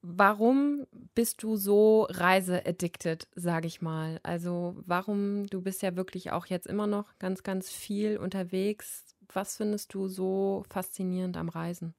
Warum 0.00 0.86
bist 1.14 1.42
du 1.42 1.56
so 1.56 2.06
reiseaddicted, 2.10 3.26
sage 3.34 3.66
ich 3.66 3.82
mal? 3.82 4.20
Also 4.22 4.76
warum, 4.86 5.46
du 5.48 5.60
bist 5.60 5.82
ja 5.82 5.96
wirklich 5.96 6.30
auch 6.30 6.46
jetzt 6.46 6.66
immer 6.66 6.86
noch 6.86 7.18
ganz, 7.18 7.42
ganz 7.42 7.70
viel 7.70 8.16
unterwegs. 8.16 9.16
Was 9.32 9.56
findest 9.56 9.94
du 9.94 10.08
so 10.08 10.64
faszinierend 10.70 11.36
am 11.36 11.48
Reisen? 11.48 11.94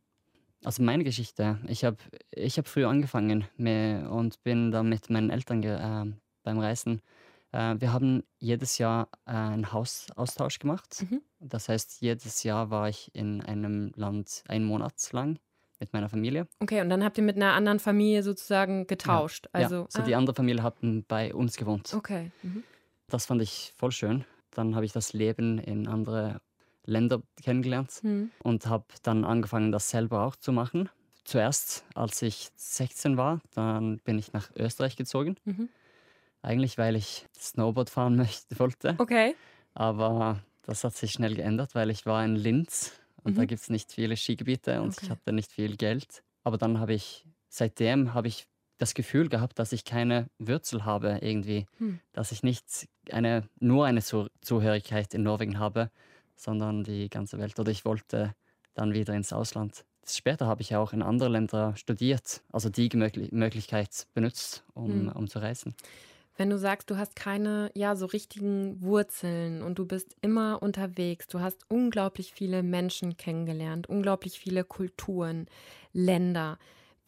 Also 0.63 0.81
meine 0.83 1.03
Geschichte. 1.03 1.59
Ich 1.67 1.83
habe 1.83 1.97
ich 2.31 2.57
hab 2.57 2.67
früh 2.67 2.85
angefangen 2.85 3.45
und 3.57 4.43
bin 4.43 4.71
dann 4.71 4.89
mit 4.89 5.09
meinen 5.09 5.29
Eltern 5.29 5.63
äh, 5.63 6.13
beim 6.43 6.59
Reisen. 6.59 7.01
Äh, 7.51 7.75
wir 7.79 7.91
haben 7.91 8.23
jedes 8.37 8.77
Jahr 8.77 9.09
äh, 9.25 9.31
einen 9.31 9.73
Hausaustausch 9.73 10.59
gemacht. 10.59 11.05
Mhm. 11.09 11.21
Das 11.39 11.69
heißt, 11.69 12.01
jedes 12.01 12.43
Jahr 12.43 12.69
war 12.69 12.89
ich 12.89 13.13
in 13.13 13.41
einem 13.41 13.91
Land 13.95 14.43
einen 14.47 14.65
Monat 14.65 14.95
lang 15.11 15.39
mit 15.79 15.93
meiner 15.93 16.09
Familie. 16.09 16.47
Okay, 16.59 16.81
und 16.81 16.89
dann 16.89 17.03
habt 17.03 17.17
ihr 17.17 17.23
mit 17.23 17.35
einer 17.35 17.53
anderen 17.53 17.79
Familie 17.79 18.23
sozusagen 18.23 18.87
getauscht. 18.87 19.47
Also, 19.53 19.75
ja, 19.75 19.85
so 19.89 20.01
ah, 20.01 20.05
die 20.05 20.15
andere 20.15 20.35
Familie 20.35 20.63
hat 20.63 20.75
bei 21.07 21.33
uns 21.33 21.55
gewohnt. 21.55 21.93
Okay. 21.93 22.31
Mhm. 22.43 22.63
Das 23.07 23.25
fand 23.25 23.41
ich 23.41 23.73
voll 23.77 23.91
schön. 23.91 24.25
Dann 24.51 24.75
habe 24.75 24.85
ich 24.85 24.91
das 24.91 25.13
Leben 25.13 25.57
in 25.59 25.87
andere 25.87 26.41
Länder 26.85 27.21
kennengelernt 27.43 27.91
Hm. 28.01 28.31
und 28.43 28.65
habe 28.67 28.85
dann 29.03 29.23
angefangen, 29.23 29.71
das 29.71 29.89
selber 29.89 30.23
auch 30.25 30.35
zu 30.35 30.51
machen. 30.51 30.89
Zuerst, 31.23 31.85
als 31.93 32.21
ich 32.21 32.49
16 32.55 33.15
war, 33.17 33.41
dann 33.53 33.97
bin 33.99 34.17
ich 34.17 34.33
nach 34.33 34.49
Österreich 34.55 34.95
gezogen. 34.95 35.35
Mhm. 35.45 35.69
Eigentlich, 36.41 36.77
weil 36.77 36.95
ich 36.95 37.25
Snowboard 37.37 37.89
fahren 37.89 38.15
möchte, 38.15 38.57
wollte. 38.59 38.95
Okay. 38.97 39.35
Aber 39.73 40.39
das 40.63 40.83
hat 40.83 40.95
sich 40.95 41.11
schnell 41.11 41.35
geändert, 41.35 41.75
weil 41.75 41.89
ich 41.89 42.05
war 42.05 42.23
in 42.25 42.35
Linz 42.35 42.93
und 43.23 43.37
da 43.37 43.41
Mhm. 43.41 43.45
gibt 43.45 43.61
es 43.61 43.69
nicht 43.69 43.91
viele 43.91 44.15
Skigebiete 44.17 44.81
und 44.81 44.97
Okay. 44.97 45.01
ich 45.01 45.09
hatte 45.09 45.33
nicht 45.33 45.51
viel 45.51 45.77
Geld. 45.77 46.23
Aber 46.43 46.57
dann 46.57 46.79
habe 46.79 46.93
ich, 46.93 47.25
seitdem 47.49 48.13
habe 48.13 48.27
ich 48.27 48.47
das 48.77 48.93
Gefühl 48.93 49.29
gehabt, 49.29 49.59
dass 49.59 49.71
ich 49.73 49.83
keine 49.85 50.29
Wurzel 50.39 50.85
habe 50.85 51.19
irgendwie. 51.21 51.67
Hm. 51.79 51.99
Dass 52.13 52.31
ich 52.31 52.43
nicht 52.43 52.87
eine, 53.11 53.47
nur 53.59 53.85
eine 53.85 54.01
Zu 54.01 54.27
Zuhörigkeit 54.41 55.13
in 55.13 55.23
Norwegen 55.23 55.59
habe, 55.59 55.91
sondern 56.35 56.83
die 56.83 57.09
ganze 57.09 57.37
Welt. 57.39 57.59
Oder 57.59 57.71
ich 57.71 57.85
wollte 57.85 58.33
dann 58.73 58.93
wieder 58.93 59.13
ins 59.15 59.33
Ausland. 59.33 59.85
Später 60.07 60.47
habe 60.47 60.61
ich 60.61 60.75
auch 60.75 60.93
in 60.93 61.01
andere 61.03 61.29
Länder 61.29 61.75
studiert, 61.75 62.41
also 62.51 62.69
die 62.69 62.89
Mögli 62.95 63.29
Möglichkeit 63.31 64.07
benutzt, 64.13 64.63
um, 64.73 65.07
Hm. 65.07 65.09
um 65.09 65.27
zu 65.29 65.39
reisen. 65.39 65.75
Wenn 66.39 66.49
du 66.49 66.57
sagst, 66.57 66.89
du 66.89 66.95
hast 66.95 67.17
keine, 67.17 67.69
ja, 67.75 67.97
so 67.97 68.05
richtigen 68.05 68.81
Wurzeln 68.81 69.61
und 69.61 69.77
du 69.77 69.85
bist 69.85 70.15
immer 70.21 70.63
unterwegs, 70.63 71.27
du 71.27 71.41
hast 71.41 71.65
unglaublich 71.67 72.31
viele 72.31 72.63
Menschen 72.63 73.17
kennengelernt, 73.17 73.89
unglaublich 73.89 74.39
viele 74.39 74.63
Kulturen, 74.63 75.47
Länder. 75.91 76.57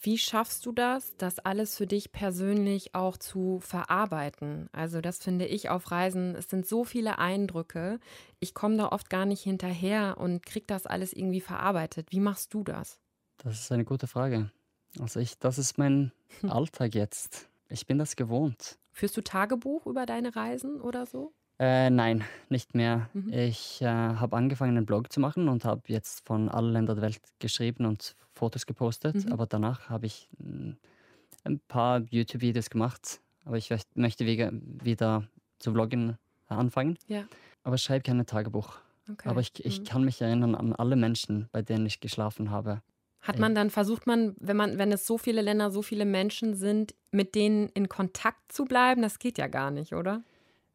Wie 0.01 0.17
schaffst 0.17 0.65
du 0.65 0.73
das, 0.73 1.15
das 1.15 1.39
alles 1.39 1.77
für 1.77 1.87
dich 1.87 2.11
persönlich 2.11 2.93
auch 2.93 3.15
zu 3.15 3.61
verarbeiten? 3.61 4.67
Also 4.73 4.99
das 4.99 5.19
finde 5.19 5.45
ich 5.45 5.69
auf 5.69 5.91
Reisen, 5.91 6.35
es 6.35 6.49
sind 6.49 6.67
so 6.67 6.83
viele 6.83 7.17
Eindrücke. 7.17 8.01
Ich 8.41 8.53
komme 8.53 8.75
da 8.75 8.89
oft 8.89 9.09
gar 9.09 9.25
nicht 9.25 9.43
hinterher 9.43 10.17
und 10.17 10.45
krieg 10.45 10.67
das 10.67 10.85
alles 10.85 11.13
irgendwie 11.13 11.39
verarbeitet. 11.39 12.07
Wie 12.11 12.19
machst 12.19 12.53
du 12.53 12.65
das? 12.65 12.99
Das 13.37 13.61
ist 13.61 13.71
eine 13.71 13.85
gute 13.85 14.07
Frage. 14.07 14.51
Also 14.99 15.21
ich, 15.21 15.39
das 15.39 15.57
ist 15.57 15.77
mein 15.77 16.11
Alltag 16.49 16.95
jetzt. 16.95 17.47
Ich 17.69 17.87
bin 17.87 17.97
das 17.97 18.17
gewohnt. 18.17 18.77
Führst 18.91 19.15
du 19.17 19.21
Tagebuch 19.21 19.85
über 19.85 20.05
deine 20.05 20.35
Reisen 20.35 20.81
oder 20.81 21.05
so? 21.05 21.33
Äh, 21.59 21.89
nein, 21.89 22.23
nicht 22.49 22.73
mehr. 22.75 23.09
Mhm. 23.13 23.31
Ich 23.31 23.81
äh, 23.81 23.85
habe 23.85 24.35
angefangen, 24.35 24.77
einen 24.77 24.85
Blog 24.85 25.11
zu 25.11 25.19
machen 25.19 25.47
und 25.47 25.63
habe 25.63 25.81
jetzt 25.87 26.25
von 26.25 26.49
allen 26.49 26.73
Ländern 26.73 26.95
der 26.97 27.03
Welt 27.03 27.21
geschrieben 27.39 27.85
und 27.85 28.15
Fotos 28.33 28.65
gepostet. 28.65 29.25
Mhm. 29.25 29.31
Aber 29.31 29.45
danach 29.45 29.89
habe 29.89 30.07
ich 30.07 30.27
mh, 30.39 30.75
ein 31.43 31.59
paar 31.67 31.99
YouTube-Videos 32.09 32.69
gemacht. 32.69 33.21
Aber 33.45 33.57
ich 33.57 33.69
möcht- 33.69 33.95
möchte 33.95 34.25
wieder, 34.25 35.23
zu 35.59 35.71
vloggen 35.71 36.17
anfangen. 36.47 36.97
Ja. 37.07 37.25
Aber 37.63 37.75
ich 37.75 37.83
schreibe 37.83 38.03
kein 38.03 38.25
Tagebuch. 38.25 38.77
Okay. 39.09 39.29
Aber 39.29 39.39
ich, 39.41 39.51
ich 39.63 39.79
Mhm. 39.81 39.83
kann 39.85 40.03
mich 40.03 40.21
erinnern 40.21 40.55
an 40.55 40.73
alle 40.73 40.95
Menschen, 40.95 41.47
bei 41.51 41.61
denen 41.61 41.85
ich 41.85 41.99
geschlafen 41.99 42.49
habe. 42.49 42.81
Hat 43.21 43.37
man 43.39 43.53
dann, 43.53 43.69
versucht 43.69 44.07
man, 44.07 44.35
wenn 44.39 44.57
man, 44.57 44.77
wenn 44.79 44.91
es 44.91 45.05
so 45.05 45.17
viele 45.17 45.41
Länder, 45.41 45.69
so 45.71 45.81
viele 45.81 46.05
Menschen 46.05 46.55
sind, 46.55 46.95
mit 47.11 47.35
denen 47.35 47.69
in 47.69 47.87
Kontakt 47.87 48.51
zu 48.51 48.65
bleiben? 48.65 49.01
Das 49.03 49.19
geht 49.19 49.37
ja 49.37 49.47
gar 49.47 49.69
nicht, 49.71 49.93
oder? 49.93 50.23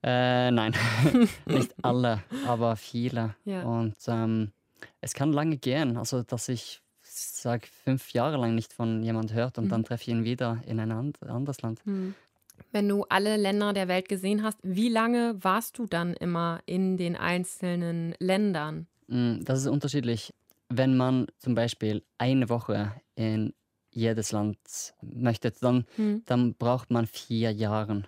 Äh, 0.03 0.51
nein, 0.53 0.73
nicht 1.47 1.75
alle, 1.83 2.23
aber 2.47 2.77
viele. 2.77 3.35
Ja. 3.45 3.63
Und 3.63 3.97
ähm, 4.07 4.53
es 5.01 5.15
kann 5.15 5.33
lange 5.33 5.57
gehen, 5.57 5.97
also 5.97 6.23
dass 6.23 6.49
ich 6.49 6.81
sage 7.03 7.67
fünf 7.85 8.13
Jahre 8.13 8.37
lang 8.37 8.55
nicht 8.55 8.73
von 8.73 9.03
jemand 9.03 9.33
hört 9.33 9.59
und 9.59 9.65
Mhm. 9.65 9.69
dann 9.71 9.85
treffe 9.85 10.03
ich 10.03 10.09
ihn 10.09 10.23
wieder 10.25 10.63
in 10.67 10.79
ein 10.79 10.93
and 10.93 11.21
anderes 11.23 11.63
Land. 11.63 11.81
Wenn 12.73 12.89
du 12.89 13.05
alle 13.09 13.37
Länder 13.37 13.73
der 13.73 13.89
Welt 13.89 14.09
gesehen 14.09 14.43
hast, 14.43 14.59
wie 14.63 14.89
lange 14.89 15.35
warst 15.43 15.79
du 15.79 15.87
dann 15.87 16.15
immer 16.15 16.61
in 16.67 16.97
den 16.97 17.17
einzelnen 17.17 18.15
Ländern? 18.19 18.87
Mm, 19.09 19.41
Das 19.45 19.61
ist 19.61 19.67
unterschiedlich. 19.67 20.33
Wenn 20.69 20.97
man 20.97 21.27
zum 21.39 21.55
Beispiel 21.55 22.03
eine 22.19 22.49
Woche 22.49 22.93
in 23.15 23.55
jedes 23.91 24.33
Land 24.33 24.59
möchte, 25.01 25.51
dann, 25.53 25.87
Hm. 25.97 26.23
dann 26.27 26.55
braucht 26.55 26.91
man 26.91 27.07
vier 27.07 27.53
Jahre. 27.53 28.03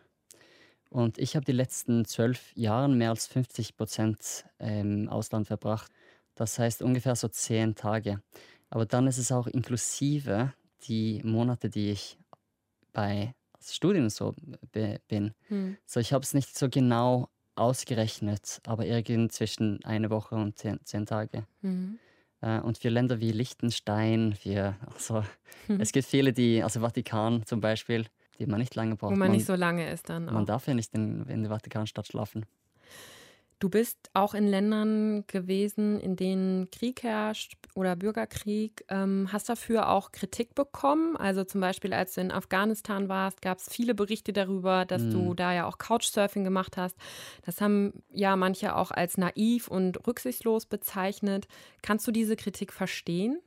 Und 0.91 1.19
ich 1.19 1.37
habe 1.37 1.45
die 1.45 1.53
letzten 1.53 2.05
zwölf 2.05 2.53
Jahre 2.57 2.89
mehr 2.89 3.11
als 3.11 3.27
50 3.27 3.77
Prozent 3.77 4.45
im 4.59 5.09
Ausland 5.09 5.47
verbracht. 5.47 5.93
Das 6.35 6.59
heißt 6.59 6.83
ungefähr 6.83 7.15
so 7.15 7.29
zehn 7.29 7.75
Tage. 7.75 8.23
Aber 8.71 8.87
dann 8.87 9.07
ist 9.07 9.19
es 9.19 9.33
auch 9.33 9.47
inklusive 9.47 10.53
die 10.85 11.21
Monate, 11.25 11.69
die 11.71 11.91
ich 11.91 12.19
bei 12.93 13.35
Studien 13.61 14.09
so 14.11 14.35
bin. 15.09 15.35
Hm. 15.49 15.77
So, 15.85 16.01
ich 16.01 16.13
habe 16.13 16.23
es 16.23 16.35
nicht 16.35 16.57
so 16.57 16.69
genau 16.69 17.29
ausgerechnet, 17.55 18.61
aber 18.67 18.87
irgend 18.87 19.33
zwischen 19.33 19.85
eine 19.85 20.11
Woche 20.11 20.37
und 20.37 20.57
zehn, 20.57 20.79
zehn 20.85 21.07
Tage. 21.07 21.47
Mhm. 21.63 21.99
Äh, 22.41 22.61
und 22.61 22.79
für 22.79 22.89
Länder 22.89 23.21
wie 23.21 23.33
Liechtenstein, 23.33 24.35
für, 24.35 24.77
also, 24.95 25.23
Mhm. 25.67 25.81
es 25.81 25.93
gibt 25.93 26.07
viele, 26.07 26.33
die, 26.33 26.63
also 26.63 26.81
Vatikan 26.81 27.45
zum 27.47 27.61
Beispiel, 27.61 28.07
die 28.39 28.47
man 28.47 28.61
nicht 28.61 28.75
lange 28.75 28.97
braucht. 28.97 29.13
Wo 29.13 29.17
man 29.17 29.33
nicht 29.33 29.47
so 29.47 29.55
lange 29.55 29.91
ist 29.91 30.09
dann 30.09 30.27
man 30.27 30.43
auch. 30.43 30.47
darf 30.47 30.67
ja 30.67 30.75
nicht 30.75 30.95
in, 30.95 31.27
in 31.27 31.43
der 31.43 31.51
Vatikanstadt 31.51 32.07
schlafen. 32.07 32.47
Du 33.61 33.69
bist 33.69 34.11
auch 34.15 34.35
in 34.35 34.47
Ländern 34.47 35.25
gewesen, 35.27 35.99
in 35.99 36.15
denen 36.15 36.71
Krieg 36.71 37.03
herrscht 37.03 37.57
oder 37.75 37.97
Bürgerkrieg. 37.97 38.85
Ähm, 38.89 39.29
hast 39.33 39.49
dafür 39.49 39.89
auch 39.89 40.13
Kritik 40.13 40.55
bekommen? 40.55 41.17
Also 41.17 41.43
zum 41.43 41.61
Beispiel, 41.61 41.93
als 41.93 42.15
du 42.15 42.21
in 42.21 42.31
Afghanistan 42.31 43.09
warst, 43.09 43.43
gab 43.43 43.59
es 43.59 43.69
viele 43.69 43.97
Berichte 43.97 44.33
darüber, 44.33 44.85
dass 44.85 45.09
du 45.09 45.33
Mm. 45.33 45.37
da 45.37 45.53
ja 45.53 45.67
auch 45.67 45.79
Couchsurfing 45.79 46.45
gemacht 46.45 46.77
hast. 46.77 46.97
Das 47.45 47.61
haben 47.61 48.05
ja 48.11 48.37
manche 48.37 48.77
auch 48.77 48.93
als 48.93 49.19
naiv 49.19 49.67
und 49.67 50.07
rücksichtslos 50.07 50.67
bezeichnet. 50.67 51.49
Kannst 51.83 52.07
du 52.07 52.13
diese 52.13 52.37
Kritik 52.37 52.73
verstehen? 52.73 53.41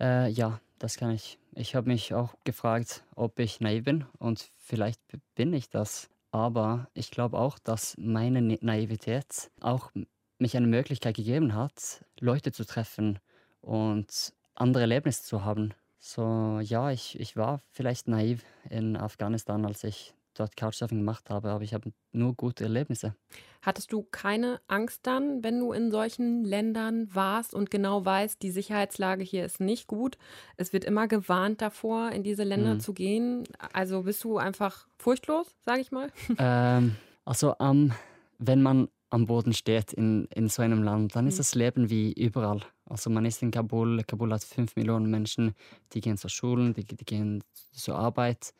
Äh, 0.00 0.30
ja, 0.30 0.60
das 0.78 0.96
kann 0.96 1.10
ich. 1.10 1.38
Ich 1.54 1.74
habe 1.74 1.88
mich 1.88 2.14
auch 2.14 2.34
gefragt, 2.44 3.04
ob 3.14 3.38
ich 3.40 3.60
naiv 3.60 3.84
bin 3.84 4.06
und 4.18 4.50
vielleicht 4.56 5.00
bin 5.34 5.52
ich 5.52 5.68
das. 5.68 6.08
Aber 6.30 6.88
ich 6.94 7.10
glaube 7.10 7.38
auch, 7.38 7.58
dass 7.58 7.94
meine 7.98 8.42
Na- 8.42 8.58
Naivität 8.60 9.50
auch 9.60 9.90
mich 10.38 10.56
eine 10.56 10.66
Möglichkeit 10.66 11.16
gegeben 11.16 11.54
hat, 11.54 12.04
Leute 12.20 12.52
zu 12.52 12.64
treffen 12.64 13.18
und 13.60 14.34
andere 14.54 14.82
Erlebnisse 14.82 15.22
zu 15.22 15.44
haben. 15.44 15.74
So, 15.98 16.60
ja, 16.60 16.90
ich, 16.90 17.18
ich 17.18 17.36
war 17.36 17.60
vielleicht 17.70 18.08
naiv 18.08 18.44
in 18.70 18.96
Afghanistan, 18.96 19.64
als 19.64 19.84
ich 19.84 20.14
dort 20.38 20.56
Couchsurfing 20.56 20.98
gemacht 20.98 21.30
habe, 21.30 21.50
aber 21.50 21.62
ich 21.64 21.74
habe 21.74 21.92
nur 22.12 22.34
gute 22.34 22.64
Erlebnisse. 22.64 23.14
Hattest 23.62 23.92
du 23.92 24.02
keine 24.02 24.60
Angst 24.68 25.00
dann, 25.06 25.42
wenn 25.42 25.58
du 25.58 25.72
in 25.72 25.90
solchen 25.90 26.44
Ländern 26.44 27.08
warst 27.14 27.54
und 27.54 27.70
genau 27.70 28.04
weißt, 28.04 28.40
die 28.42 28.50
Sicherheitslage 28.50 29.24
hier 29.24 29.44
ist 29.44 29.60
nicht 29.60 29.86
gut? 29.88 30.16
Es 30.56 30.72
wird 30.72 30.84
immer 30.84 31.08
gewarnt 31.08 31.60
davor, 31.60 32.10
in 32.12 32.22
diese 32.22 32.44
Länder 32.44 32.74
Mhm. 32.74 32.80
zu 32.80 32.92
gehen. 32.94 33.44
Also 33.72 34.02
bist 34.02 34.22
du 34.24 34.38
einfach 34.38 34.86
furchtlos, 34.98 35.56
sage 35.64 35.80
ich 35.80 35.90
mal? 35.90 36.08
ähm, 36.38 36.96
also 37.24 37.54
am, 37.58 37.92
wenn 38.38 38.62
man 38.62 38.88
am 39.10 39.24
Boden 39.26 39.54
steht 39.54 39.92
in, 39.94 40.26
in 40.34 40.48
so 40.48 40.60
einem 40.62 40.82
Land, 40.82 41.16
dann 41.16 41.26
ist 41.26 41.34
Mhm. 41.34 41.38
das 41.38 41.54
Leben 41.54 41.90
wie 41.90 42.12
überall. 42.12 42.60
Also 42.84 43.10
man 43.10 43.24
ist 43.24 43.42
in 43.42 43.50
Kabul, 43.50 44.02
Kabul 44.04 44.32
hat 44.32 44.44
fünf 44.44 44.76
Millionen 44.76 45.10
Menschen, 45.10 45.54
die 45.92 46.00
gehen 46.00 46.16
zur 46.16 46.30
Schulen, 46.30 46.74
die, 46.74 46.84
die 46.84 47.04
gehen 47.04 47.42
zur 47.72 47.96
Arbeit. 47.98 48.52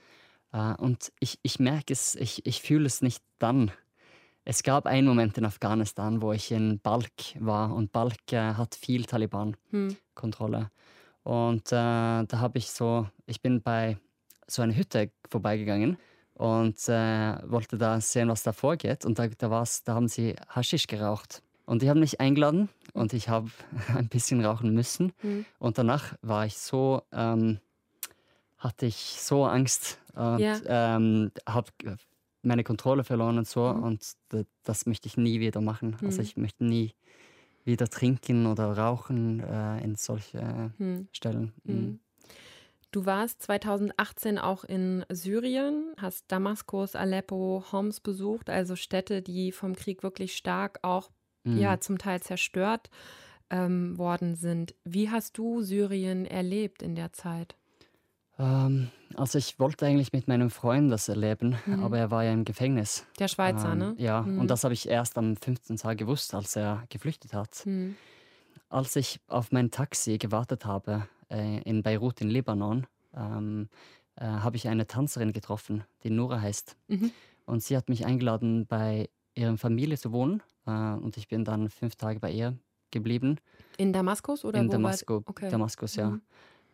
Äh, 0.52 0.74
und 0.74 1.12
ich, 1.20 1.38
ich 1.42 1.58
merke 1.58 1.92
es, 1.92 2.14
ich, 2.16 2.46
ich 2.46 2.62
fühle 2.62 2.86
es 2.86 3.02
nicht 3.02 3.22
dann. 3.38 3.70
Es 4.44 4.62
gab 4.62 4.86
einen 4.86 5.06
Moment 5.06 5.36
in 5.36 5.44
Afghanistan, 5.44 6.22
wo 6.22 6.32
ich 6.32 6.50
in 6.50 6.80
Balk 6.80 7.12
war 7.38 7.74
und 7.74 7.92
Balk 7.92 8.32
äh, 8.32 8.54
hat 8.54 8.74
viel 8.74 9.04
Taliban-Kontrolle. 9.04 10.58
Hm. 10.58 10.70
Und 11.22 11.68
äh, 11.68 12.24
da 12.24 12.26
habe 12.32 12.56
ich 12.56 12.70
so, 12.70 13.06
ich 13.26 13.42
bin 13.42 13.60
bei 13.60 13.98
so 14.46 14.62
einer 14.62 14.74
Hütte 14.74 15.10
vorbeigegangen 15.28 15.98
und 16.32 16.88
äh, 16.88 17.36
wollte 17.50 17.76
da 17.76 18.00
sehen, 18.00 18.28
was 18.28 18.42
da 18.42 18.52
vorgeht. 18.52 19.04
Und 19.04 19.18
da, 19.18 19.26
da, 19.26 19.50
war's, 19.50 19.82
da 19.84 19.94
haben 19.94 20.08
sie 20.08 20.34
Haschisch 20.48 20.86
geraucht. 20.86 21.42
Und 21.66 21.82
die 21.82 21.90
haben 21.90 22.00
mich 22.00 22.18
eingeladen 22.18 22.70
und 22.94 23.12
ich 23.12 23.28
habe 23.28 23.50
ein 23.94 24.08
bisschen 24.08 24.42
rauchen 24.42 24.72
müssen. 24.72 25.12
Mhm. 25.22 25.44
Und 25.58 25.76
danach 25.76 26.14
war 26.22 26.46
ich 26.46 26.56
so, 26.56 27.02
ähm, 27.12 27.60
hatte 28.58 28.86
ich 28.86 28.96
so 28.96 29.44
Angst 29.44 29.98
und 30.14 30.40
ja. 30.40 30.58
ähm, 30.66 31.30
habe 31.48 31.70
meine 32.42 32.64
Kontrolle 32.64 33.04
verloren 33.04 33.38
und 33.38 33.48
so. 33.48 33.72
Mhm. 33.72 33.82
Und 33.82 34.16
das 34.64 34.86
möchte 34.86 35.06
ich 35.06 35.16
nie 35.16 35.40
wieder 35.40 35.60
machen. 35.60 35.94
Also 35.94 36.04
mhm. 36.04 36.08
Also 36.08 36.22
ich 36.22 36.36
möchte 36.36 36.64
nie 36.64 36.94
wieder 37.64 37.88
trinken 37.88 38.46
oder 38.46 38.76
rauchen 38.76 39.40
äh, 39.40 39.84
in 39.84 39.94
solche 39.94 40.72
hm. 40.78 41.06
Stellen. 41.12 41.52
Mhm. 41.64 42.00
Du 42.90 43.04
warst 43.04 43.42
2018 43.42 44.38
auch 44.38 44.64
in 44.64 45.04
Syrien, 45.10 45.92
hast 45.98 46.24
Damaskus, 46.32 46.96
Aleppo, 46.96 47.62
Homs 47.70 48.00
besucht, 48.00 48.48
also 48.48 48.74
Städte, 48.74 49.20
die 49.20 49.52
vom 49.52 49.76
Krieg 49.76 50.02
wirklich 50.02 50.34
stark 50.34 50.78
auch 50.82 51.10
mhm. 51.44 51.58
ja 51.58 51.78
zum 51.80 51.98
Teil 51.98 52.22
zerstört 52.22 52.88
ähm, 53.50 53.98
worden 53.98 54.34
sind. 54.34 54.74
Wie 54.84 55.10
hast 55.10 55.36
du 55.36 55.60
Syrien 55.60 56.24
erlebt 56.24 56.82
in 56.82 56.94
der 56.94 57.12
Zeit? 57.12 57.57
Ähm, 58.38 58.90
also 59.14 59.38
ich 59.38 59.58
wollte 59.58 59.86
eigentlich 59.86 60.12
mit 60.12 60.28
meinem 60.28 60.50
Freund 60.50 60.92
das 60.92 61.08
erleben, 61.08 61.56
mhm. 61.66 61.82
aber 61.82 61.98
er 61.98 62.10
war 62.10 62.24
ja 62.24 62.32
im 62.32 62.44
Gefängnis. 62.44 63.04
Der 63.18 63.28
Schweizer, 63.28 63.72
ähm, 63.72 63.78
ne? 63.78 63.94
Ja, 63.98 64.22
mhm. 64.22 64.38
und 64.38 64.50
das 64.50 64.64
habe 64.64 64.74
ich 64.74 64.88
erst 64.88 65.18
am 65.18 65.36
15. 65.36 65.76
Tag 65.76 65.98
gewusst, 65.98 66.34
als 66.34 66.56
er 66.56 66.84
geflüchtet 66.88 67.32
hat. 67.32 67.64
Mhm. 67.66 67.96
Als 68.68 68.96
ich 68.96 69.20
auf 69.28 69.50
mein 69.50 69.70
Taxi 69.70 70.18
gewartet 70.18 70.64
habe 70.64 71.08
äh, 71.30 71.60
in 71.62 71.82
Beirut 71.82 72.20
in 72.20 72.28
Libanon, 72.28 72.86
ähm, 73.16 73.68
äh, 74.16 74.24
habe 74.24 74.56
ich 74.56 74.68
eine 74.68 74.86
Tanzerin 74.86 75.32
getroffen, 75.32 75.84
die 76.04 76.10
Nora 76.10 76.40
heißt. 76.40 76.76
Mhm. 76.88 77.10
Und 77.46 77.62
sie 77.62 77.76
hat 77.76 77.88
mich 77.88 78.04
eingeladen, 78.04 78.66
bei 78.66 79.08
ihrer 79.34 79.56
Familie 79.56 79.96
zu 79.96 80.12
wohnen. 80.12 80.42
Äh, 80.66 80.70
und 80.70 81.16
ich 81.16 81.28
bin 81.28 81.44
dann 81.44 81.70
fünf 81.70 81.96
Tage 81.96 82.20
bei 82.20 82.30
ihr 82.30 82.58
geblieben. 82.90 83.36
In 83.78 83.92
Damaskus 83.92 84.44
oder 84.44 84.60
In 84.60 84.68
Damaskus, 84.68 85.22
okay. 85.26 85.48
Damaskus, 85.48 85.96
ja. 85.96 86.18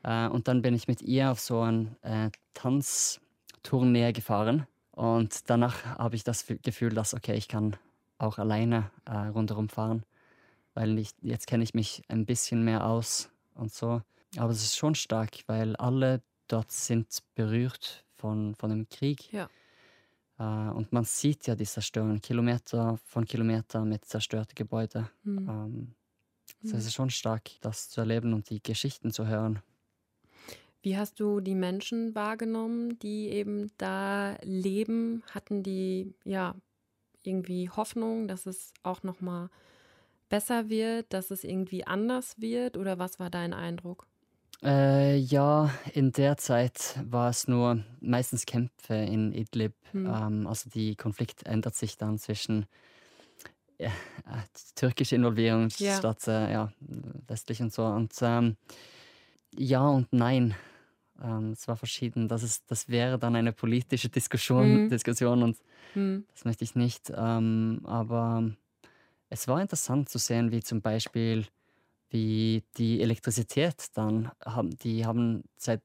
Mhm. 0.05 0.11
Äh, 0.11 0.29
und 0.29 0.49
dann 0.49 0.63
bin 0.63 0.75
ich 0.75 0.89
mit 0.89 1.03
ihr 1.03 1.31
auf 1.31 1.41
so 1.41 1.61
ein 1.61 1.97
äh, 2.03 2.31
Tanztournee 2.55 4.13
gefahren. 4.13 4.67
Und 4.93 5.51
danach 5.51 5.85
habe 5.85 6.17
ich 6.17 6.25
das 6.25 6.47
Gefühl, 6.47 6.91
dass, 6.91 7.15
okay, 7.15 7.35
ich 7.35 7.49
kann 7.49 7.77
auch 8.19 8.39
alleine 8.39 8.91
äh, 9.07 9.17
rundherum 9.17 9.69
fahren. 9.69 10.05
Weil 10.75 10.99
ich, 10.99 11.11
jetzt 11.23 11.47
kenne 11.47 11.65
ich 11.65 11.75
mich 11.75 12.03
ein 12.09 12.27
bisschen 12.27 12.65
mehr 12.65 12.87
aus 12.87 13.31
und 13.55 13.73
so. 13.73 14.03
Aber 14.37 14.51
es 14.51 14.63
ist 14.63 14.77
schon 14.77 14.95
stark, 14.95 15.31
weil 15.47 15.77
alle 15.77 16.23
dort 16.49 16.73
sind 16.73 17.07
berührt 17.35 18.05
von, 18.17 18.55
von 18.55 18.71
dem 18.71 18.89
Krieg. 18.89 19.33
Ja. 19.33 19.49
Äh, 20.39 20.71
und 20.73 20.93
man 20.93 21.05
sieht 21.05 21.47
ja 21.47 21.55
die 21.55 21.65
Zerstörung, 21.65 22.21
Kilometer 22.21 22.99
von 23.05 23.25
Kilometer 23.25 23.85
mit 23.85 24.05
zerstörten 24.05 24.55
Gebäuden. 24.55 25.09
Mhm. 25.23 25.49
Ähm, 25.49 25.95
also 26.63 26.77
es 26.77 26.87
ist 26.87 26.95
schon 26.95 27.11
stark, 27.11 27.51
das 27.61 27.91
zu 27.91 28.01
erleben 28.01 28.33
und 28.33 28.49
die 28.51 28.63
Geschichten 28.63 29.11
zu 29.11 29.27
hören. 29.27 29.61
Wie 30.85 30.99
hast 30.99 31.19
du 31.19 31.41
die 31.41 31.55
Menschen 31.55 32.15
wahrgenommen, 32.15 32.99
die 32.99 33.31
eben 33.31 33.73
da 33.79 34.37
leben? 34.43 35.23
Hatten 35.31 35.63
die 35.63 36.15
ja 36.25 36.55
irgendwie 37.23 37.71
Hoffnung, 37.71 38.29
dass 38.29 38.45
es 38.45 38.75
auch 38.83 39.03
noch 39.03 39.23
mal 39.23 39.49
besser 40.29 40.69
wird, 40.69 41.07
dass 41.15 41.31
es 41.31 41.43
irgendwie 41.43 41.87
anders 41.87 42.39
wird 42.39 42.77
oder 42.77 42.99
was 42.99 43.19
war 43.19 43.31
dein 43.31 43.55
Eindruck? 43.55 44.07
Äh, 44.63 45.17
ja, 45.17 45.71
in 45.95 46.13
der 46.13 46.37
Zeit 46.37 46.99
war 47.03 47.31
es 47.31 47.49
nur 47.49 47.83
meistens 48.01 48.45
Kämpfe 48.45 48.93
in 48.93 49.33
Idlib. 49.33 49.73
Hm. 49.93 50.05
Ähm, 50.05 50.47
also 50.47 50.69
die 50.69 50.97
Konflikt 50.97 51.47
ändert 51.47 51.77
sich 51.77 51.97
dann 51.97 52.19
zwischen 52.19 52.67
äh, 53.79 53.89
türkischer 54.75 55.17
Involvierung 55.17 55.71
ja. 55.79 55.97
statt 55.97 56.29
äh, 56.29 56.53
ja, 56.53 56.73
westlich 57.27 57.63
und 57.63 57.73
so. 57.73 57.87
Und 57.87 58.13
ähm, 58.21 58.59
ja 59.57 59.89
und 59.89 60.13
nein. 60.13 60.55
Ähm, 61.23 61.53
es 61.53 61.69
war 61.69 61.77
verschieden. 61.77 62.29
Das, 62.29 62.43
ist, 62.43 62.65
das 62.71 62.89
wäre 62.89 63.19
dann 63.19 63.37
eine 63.37 63.53
politische 63.53 64.09
Diskussion, 64.09 64.85
mhm. 64.85 64.89
Diskussion 64.91 65.43
und 65.43 65.59
mhm. 65.95 66.25
das 66.33 66.45
möchte 66.45 66.65
ich 66.65 66.75
nicht. 66.75 67.13
Ähm, 67.15 67.81
aber 67.85 68.51
es 69.29 69.49
war 69.49 69.61
interessant 69.61 70.09
zu 70.09 70.19
sehen, 70.19 70.51
wie 70.51 70.63
zum 70.63 70.81
Beispiel 70.81 71.47
wie 72.11 72.63
die 72.77 73.01
Elektrizität 73.01 73.89
dann 73.95 74.31
haben, 74.45 74.71
die 74.79 75.05
haben 75.05 75.43
seit 75.57 75.83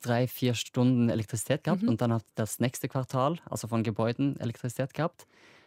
drei, 0.00 0.26
vier 0.26 0.54
Stunden 0.54 1.08
Elektrizität 1.08 1.64
gehabt 1.64 1.82
mhm. 1.82 1.90
und 1.90 2.00
dann 2.00 2.12
hat 2.12 2.24
das 2.34 2.58
nächste 2.58 2.88
Quartal, 2.88 3.38
also 3.48 3.68
von 3.68 3.82
Gebäuden, 3.82 4.38
Elektrizität 4.40 4.92
gehabt. 4.94 5.26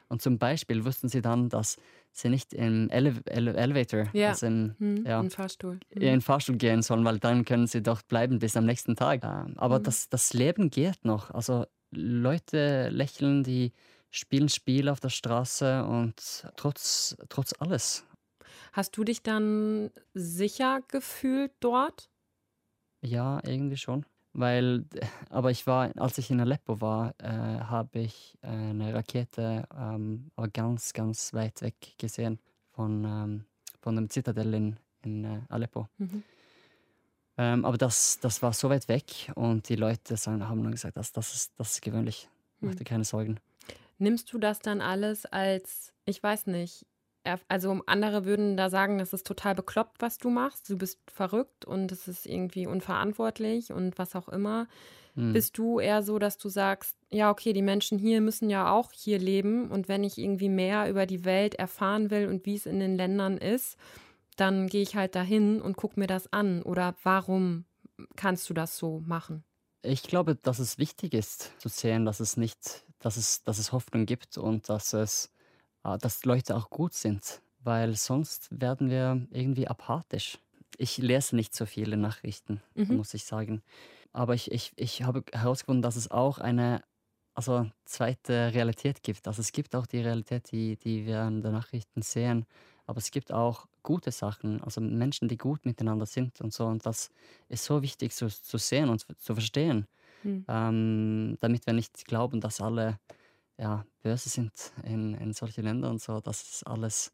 Und 0.09 0.21
zum 0.21 0.37
Beispiel 0.37 0.85
wussten 0.85 1.09
sie 1.09 1.21
dann, 1.21 1.49
dass 1.49 1.77
sie 2.11 2.29
nicht 2.29 2.53
im 2.53 2.89
Ele 2.89 3.15
Ele 3.25 3.53
Elevator, 3.53 4.05
ja. 4.13 4.29
also 4.29 4.47
im, 4.47 4.75
mhm, 4.79 5.05
ja, 5.05 5.19
im 5.19 5.29
Fahrstuhl. 5.29 5.79
Mhm. 5.93 6.01
in 6.01 6.21
Fahrstuhl 6.21 6.57
gehen 6.57 6.81
sollen, 6.81 7.03
weil 7.05 7.19
dann 7.19 7.45
können 7.45 7.67
sie 7.67 7.83
dort 7.83 8.07
bleiben 8.07 8.39
bis 8.39 8.55
am 8.57 8.65
nächsten 8.65 8.95
Tag. 8.95 9.23
Ähm, 9.23 9.53
aber 9.57 9.79
mhm. 9.79 9.83
das, 9.83 10.09
das 10.09 10.33
Leben 10.33 10.69
geht 10.69 11.03
noch. 11.03 11.31
Also 11.31 11.65
Leute 11.91 12.89
lächeln, 12.89 13.43
die 13.43 13.73
spielen 14.09 14.49
Spiele 14.49 14.91
auf 14.91 14.99
der 14.99 15.09
Straße 15.09 15.83
und 15.83 16.47
trotz, 16.55 17.17
trotz 17.29 17.53
alles. 17.59 18.05
Hast 18.73 18.97
du 18.97 19.03
dich 19.03 19.23
dann 19.23 19.91
sicher 20.13 20.81
gefühlt 20.87 21.51
dort? 21.59 22.09
Ja, 23.01 23.39
irgendwie 23.45 23.77
schon. 23.77 24.05
Weil, 24.37 24.85
aber 25.29 25.51
ich 25.51 25.65
war, 25.65 25.91
als 25.97 26.17
ich 26.19 26.29
in 26.29 26.39
Aleppo 26.39 26.79
war, 26.79 27.15
äh, 27.17 27.27
habe 27.27 27.99
ich 27.99 28.37
eine 28.41 28.93
Rakete 28.93 29.67
ähm, 29.75 30.31
aber 30.35 30.47
ganz, 30.47 30.93
ganz 30.93 31.33
weit 31.33 31.61
weg 31.61 31.75
gesehen 31.97 32.39
von, 32.71 33.03
ähm, 33.03 33.45
von 33.81 33.95
dem 33.95 34.09
Zitadell 34.09 34.53
in, 34.53 34.77
in 35.03 35.23
äh, 35.25 35.41
Aleppo. 35.49 35.89
Mhm. 35.97 36.23
Ähm, 37.39 37.65
aber 37.65 37.77
das, 37.77 38.19
das 38.19 38.41
war 38.43 38.53
so 38.53 38.69
weit 38.69 38.87
weg 38.87 39.31
und 39.35 39.69
die 39.69 39.75
Leute 39.75 40.17
sagen, 40.17 40.47
haben 40.47 40.61
dann 40.63 40.71
gesagt, 40.71 40.97
das, 40.97 41.11
das, 41.11 41.33
ist, 41.33 41.53
das 41.57 41.73
ist 41.73 41.81
gewöhnlich. 41.81 42.29
Mach 42.59 42.73
dir 42.73 42.81
mhm. 42.81 42.85
keine 42.85 43.03
Sorgen. 43.05 43.39
Nimmst 43.97 44.31
du 44.31 44.37
das 44.37 44.59
dann 44.59 44.81
alles 44.81 45.25
als, 45.25 45.93
ich 46.05 46.21
weiß 46.21 46.45
nicht, 46.47 46.85
also 47.47 47.81
andere 47.85 48.25
würden 48.25 48.57
da 48.57 48.69
sagen, 48.69 48.97
das 48.97 49.13
ist 49.13 49.25
total 49.25 49.55
bekloppt, 49.55 50.01
was 50.01 50.17
du 50.17 50.29
machst. 50.29 50.69
Du 50.69 50.77
bist 50.77 50.99
verrückt 51.11 51.65
und 51.65 51.91
es 51.91 52.07
ist 52.07 52.25
irgendwie 52.25 52.67
unverantwortlich 52.67 53.71
und 53.71 53.97
was 53.97 54.15
auch 54.15 54.29
immer. 54.29 54.67
Mhm. 55.15 55.33
Bist 55.33 55.57
du 55.57 55.79
eher 55.79 56.03
so, 56.03 56.19
dass 56.19 56.37
du 56.37 56.47
sagst, 56.49 56.95
ja, 57.09 57.31
okay, 57.31 57.53
die 57.53 57.61
Menschen 57.61 57.97
hier 57.97 58.21
müssen 58.21 58.49
ja 58.49 58.71
auch 58.71 58.91
hier 58.91 59.19
leben 59.19 59.69
und 59.71 59.87
wenn 59.87 60.03
ich 60.03 60.17
irgendwie 60.17 60.49
mehr 60.49 60.89
über 60.89 61.05
die 61.05 61.25
Welt 61.25 61.55
erfahren 61.55 62.11
will 62.11 62.27
und 62.27 62.45
wie 62.45 62.55
es 62.55 62.65
in 62.65 62.79
den 62.79 62.95
Ländern 62.97 63.37
ist, 63.37 63.77
dann 64.35 64.67
gehe 64.67 64.83
ich 64.83 64.95
halt 64.95 65.15
dahin 65.15 65.61
und 65.61 65.75
gucke 65.75 65.99
mir 65.99 66.07
das 66.07 66.31
an. 66.31 66.61
Oder 66.61 66.95
warum 67.03 67.65
kannst 68.15 68.49
du 68.49 68.53
das 68.53 68.77
so 68.77 69.01
machen? 69.05 69.43
Ich 69.81 70.03
glaube, 70.03 70.35
dass 70.35 70.59
es 70.59 70.77
wichtig 70.77 71.13
ist 71.13 71.51
zu 71.59 71.69
sehen, 71.69 72.05
dass 72.05 72.19
es 72.19 72.37
nicht, 72.37 72.85
dass 72.99 73.17
es, 73.17 73.43
dass 73.43 73.57
es 73.57 73.71
Hoffnung 73.71 74.05
gibt 74.05 74.37
und 74.37 74.69
dass 74.69 74.93
es 74.93 75.31
dass 75.83 76.25
Leute 76.25 76.55
auch 76.55 76.69
gut 76.69 76.93
sind, 76.93 77.41
weil 77.63 77.95
sonst 77.95 78.49
werden 78.51 78.89
wir 78.89 79.25
irgendwie 79.31 79.67
apathisch. 79.67 80.37
Ich 80.77 80.97
lese 80.97 81.35
nicht 81.35 81.55
so 81.55 81.65
viele 81.65 81.97
Nachrichten, 81.97 82.61
mhm. 82.75 82.97
muss 82.97 83.13
ich 83.13 83.25
sagen. 83.25 83.61
Aber 84.13 84.33
ich, 84.33 84.51
ich, 84.51 84.73
ich 84.75 85.03
habe 85.03 85.23
herausgefunden, 85.31 85.81
dass 85.81 85.95
es 85.95 86.11
auch 86.11 86.39
eine 86.39 86.83
also 87.37 87.69
zweite 87.85 88.51
Realität 88.53 89.03
gibt. 89.03 89.27
Also 89.27 89.41
es 89.41 89.51
gibt 89.51 89.75
auch 89.75 89.85
die 89.85 89.99
Realität, 89.99 90.51
die, 90.51 90.75
die 90.75 91.05
wir 91.05 91.27
in 91.27 91.41
den 91.41 91.51
Nachrichten 91.51 92.01
sehen, 92.01 92.47
aber 92.87 92.97
es 92.97 93.11
gibt 93.11 93.31
auch 93.31 93.67
gute 93.83 94.11
Sachen, 94.11 94.63
also 94.63 94.81
Menschen, 94.81 95.27
die 95.27 95.37
gut 95.37 95.65
miteinander 95.65 96.05
sind 96.05 96.41
und 96.41 96.51
so. 96.51 96.65
Und 96.65 96.85
das 96.85 97.11
ist 97.47 97.63
so 97.63 97.83
wichtig 97.83 98.13
zu, 98.13 98.27
zu 98.27 98.57
sehen 98.57 98.89
und 98.89 99.05
zu 99.19 99.33
verstehen, 99.35 99.87
mhm. 100.23 100.45
ähm, 100.47 101.37
damit 101.39 101.67
wir 101.67 101.73
nicht 101.73 102.05
glauben, 102.05 102.41
dass 102.41 102.59
alle 102.59 102.97
ja, 103.57 103.85
böse 104.03 104.29
sind 104.29 104.51
in, 104.83 105.13
in 105.15 105.33
solchen 105.33 105.63
Ländern 105.63 105.91
und 105.91 106.01
so, 106.01 106.19
dass 106.19 106.41
es 106.53 106.63
alles, 106.63 107.13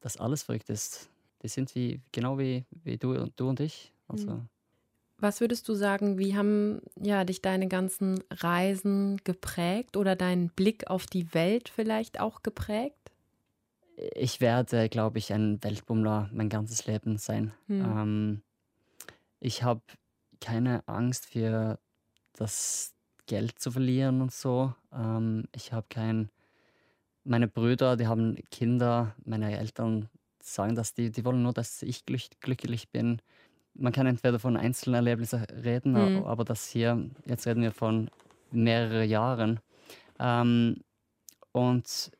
dass 0.00 0.16
alles 0.16 0.42
verrückt 0.42 0.68
ist. 0.70 1.08
Die 1.42 1.48
sind 1.48 1.74
wie, 1.74 2.00
genau 2.12 2.38
wie, 2.38 2.64
wie 2.70 2.96
du, 2.96 3.30
du 3.36 3.48
und 3.48 3.60
ich. 3.60 3.92
Also. 4.08 4.30
Mhm. 4.30 4.48
Was 5.18 5.40
würdest 5.40 5.68
du 5.68 5.74
sagen, 5.74 6.18
wie 6.18 6.36
haben 6.36 6.82
ja 7.00 7.24
dich 7.24 7.40
deine 7.40 7.68
ganzen 7.68 8.22
Reisen 8.30 9.18
geprägt 9.24 9.96
oder 9.96 10.16
dein 10.16 10.48
Blick 10.48 10.90
auf 10.90 11.06
die 11.06 11.32
Welt 11.32 11.68
vielleicht 11.68 12.20
auch 12.20 12.42
geprägt? 12.42 13.12
Ich 13.96 14.40
werde, 14.40 14.88
glaube 14.88 15.18
ich, 15.18 15.32
ein 15.32 15.62
Weltbummler 15.62 16.28
mein 16.32 16.48
ganzes 16.48 16.86
Leben 16.86 17.16
sein. 17.16 17.54
Mhm. 17.68 17.84
Ähm, 17.84 18.42
ich 19.38 19.62
habe 19.62 19.82
keine 20.40 20.86
Angst 20.88 21.26
für 21.26 21.78
das 22.32 22.93
Geld 23.26 23.58
zu 23.58 23.70
verlieren 23.70 24.20
und 24.20 24.32
so. 24.32 24.74
Ähm, 24.92 25.44
ich 25.54 25.72
habe 25.72 25.86
kein. 25.88 26.30
Meine 27.26 27.48
Brüder, 27.48 27.96
die 27.96 28.06
haben 28.06 28.36
Kinder, 28.50 29.14
meine 29.24 29.56
Eltern 29.58 30.10
sagen 30.42 30.74
das, 30.74 30.92
die, 30.92 31.10
die 31.10 31.24
wollen 31.24 31.42
nur, 31.42 31.54
dass 31.54 31.82
ich 31.82 32.04
glück, 32.04 32.20
glücklich 32.40 32.90
bin. 32.90 33.22
Man 33.72 33.92
kann 33.94 34.06
entweder 34.06 34.38
von 34.38 34.58
einzelnen 34.58 34.96
Erlebnissen 34.96 35.42
reden, 35.44 35.92
Mhm. 35.92 36.24
aber 36.24 36.44
das 36.44 36.68
hier, 36.68 37.08
jetzt 37.24 37.46
reden 37.46 37.62
wir 37.62 37.72
von 37.72 38.10
mehreren 38.50 39.08
Jahren. 39.08 39.60
Ähm, 40.20 40.76
und 41.52 42.10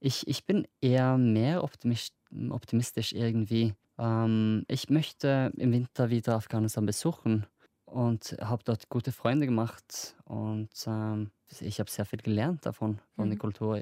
ich, 0.00 0.28
ich 0.28 0.44
bin 0.44 0.66
eher 0.82 1.16
mehr 1.16 1.64
optimistisch 1.64 3.12
irgendwie. 3.14 3.74
Ähm, 3.98 4.64
ich 4.68 4.90
möchte 4.90 5.52
im 5.56 5.72
Winter 5.72 6.10
wieder 6.10 6.34
Afghanistan 6.34 6.84
besuchen 6.84 7.46
und 7.94 8.36
habe 8.40 8.64
dort 8.64 8.88
gute 8.88 9.12
Freunde 9.12 9.46
gemacht 9.46 10.16
und 10.24 10.68
ähm, 10.88 11.30
ich 11.60 11.78
habe 11.78 11.88
sehr 11.88 12.04
viel 12.04 12.18
gelernt 12.18 12.66
davon, 12.66 12.98
von 13.14 13.28
der 13.28 13.36
Mhm. 13.36 13.40
Kultur. 13.40 13.80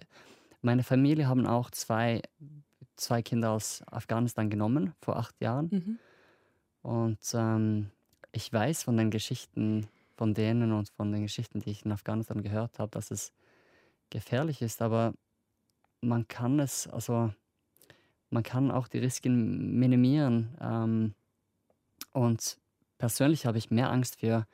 Meine 0.61 0.83
Familie 0.83 1.27
haben 1.29 1.46
auch 1.46 1.70
zwei, 1.70 2.20
zwei 2.94 3.22
Kinder 3.22 3.53
aus 3.53 3.83
Afghanistan 3.87 4.51
genommen 4.51 4.92
vor 5.01 5.16
acht 5.16 5.40
Jahren 5.40 5.68
Mhm. 5.72 5.98
und 6.83 7.20
ähm, 7.33 7.90
ich 8.33 8.53
weiß 8.53 8.83
von 8.83 8.98
den 8.98 9.11
Geschichten 9.11 9.88
von 10.14 10.35
denen 10.35 10.72
und 10.72 10.90
von 10.90 11.11
den 11.11 11.22
Geschichten, 11.22 11.61
die 11.61 11.70
ich 11.70 11.87
in 11.87 11.92
Afghanistan 11.92 12.42
gehört 12.42 12.79
habe, 12.79 12.90
dass 12.90 13.11
es 13.11 13.33
gefährlich 14.11 14.61
ist, 14.61 14.83
aber 14.83 15.14
man 16.03 16.29
kann 16.29 16.61
es, 16.61 16.87
also 16.87 17.33
man 18.29 18.42
kann 18.42 18.70
auch 18.70 18.88
die 18.88 18.98
Risiken 18.98 19.79
minimieren. 19.79 20.55
Ähm, 20.61 21.14
und 22.12 22.59
persönlich 23.03 23.47
habe 23.47 23.59
ich 23.59 23.73
mehr 23.73 23.91
Angst 23.91 24.21
für, 24.21 24.47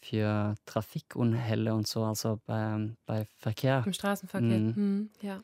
für 0.00 0.54
Trafikunfälle 0.64 1.74
und 1.74 1.88
so, 1.88 2.04
also 2.04 2.38
bei, 2.46 2.94
bei 3.04 3.26
Verkehr. 3.38 3.82
Im 3.84 3.92
Straßenverkehr. 3.92 4.58
Mhm. 4.58 4.72
Mhm. 4.76 5.10
Ja. 5.22 5.40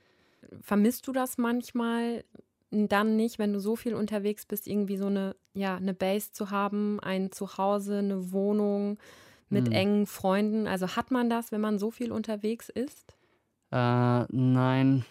Vermisst 0.61 1.09
du 1.09 1.13
das 1.13 1.39
manchmal 1.39 2.23
dann 2.71 3.17
nicht, 3.17 3.41
wenn 3.41 3.53
du 3.53 3.59
so 3.59 3.75
viel 3.75 3.95
unterwegs 3.95 4.47
bist, 4.47 4.69
irgendwie 4.69 4.97
so 4.97 5.07
eine, 5.07 5.35
ja, 5.55 5.75
eine 5.75 5.93
Base 5.93 6.31
zu 6.31 6.51
haben, 6.53 7.01
ein 7.01 7.33
Zuhause, 7.33 7.99
eine 7.99 8.31
Wohnung 8.31 9.01
mit 9.49 9.67
Mhm. 9.67 9.73
engen 9.73 10.07
Freunden? 10.07 10.69
Also 10.69 10.95
hat 10.95 11.11
man 11.11 11.29
das, 11.29 11.51
wenn 11.51 11.61
man 11.61 11.81
so 11.81 11.91
viel 11.91 12.13
unterwegs 12.13 12.69
ist? 12.69 13.17
Äh, 13.73 14.23
nein, 14.29 15.05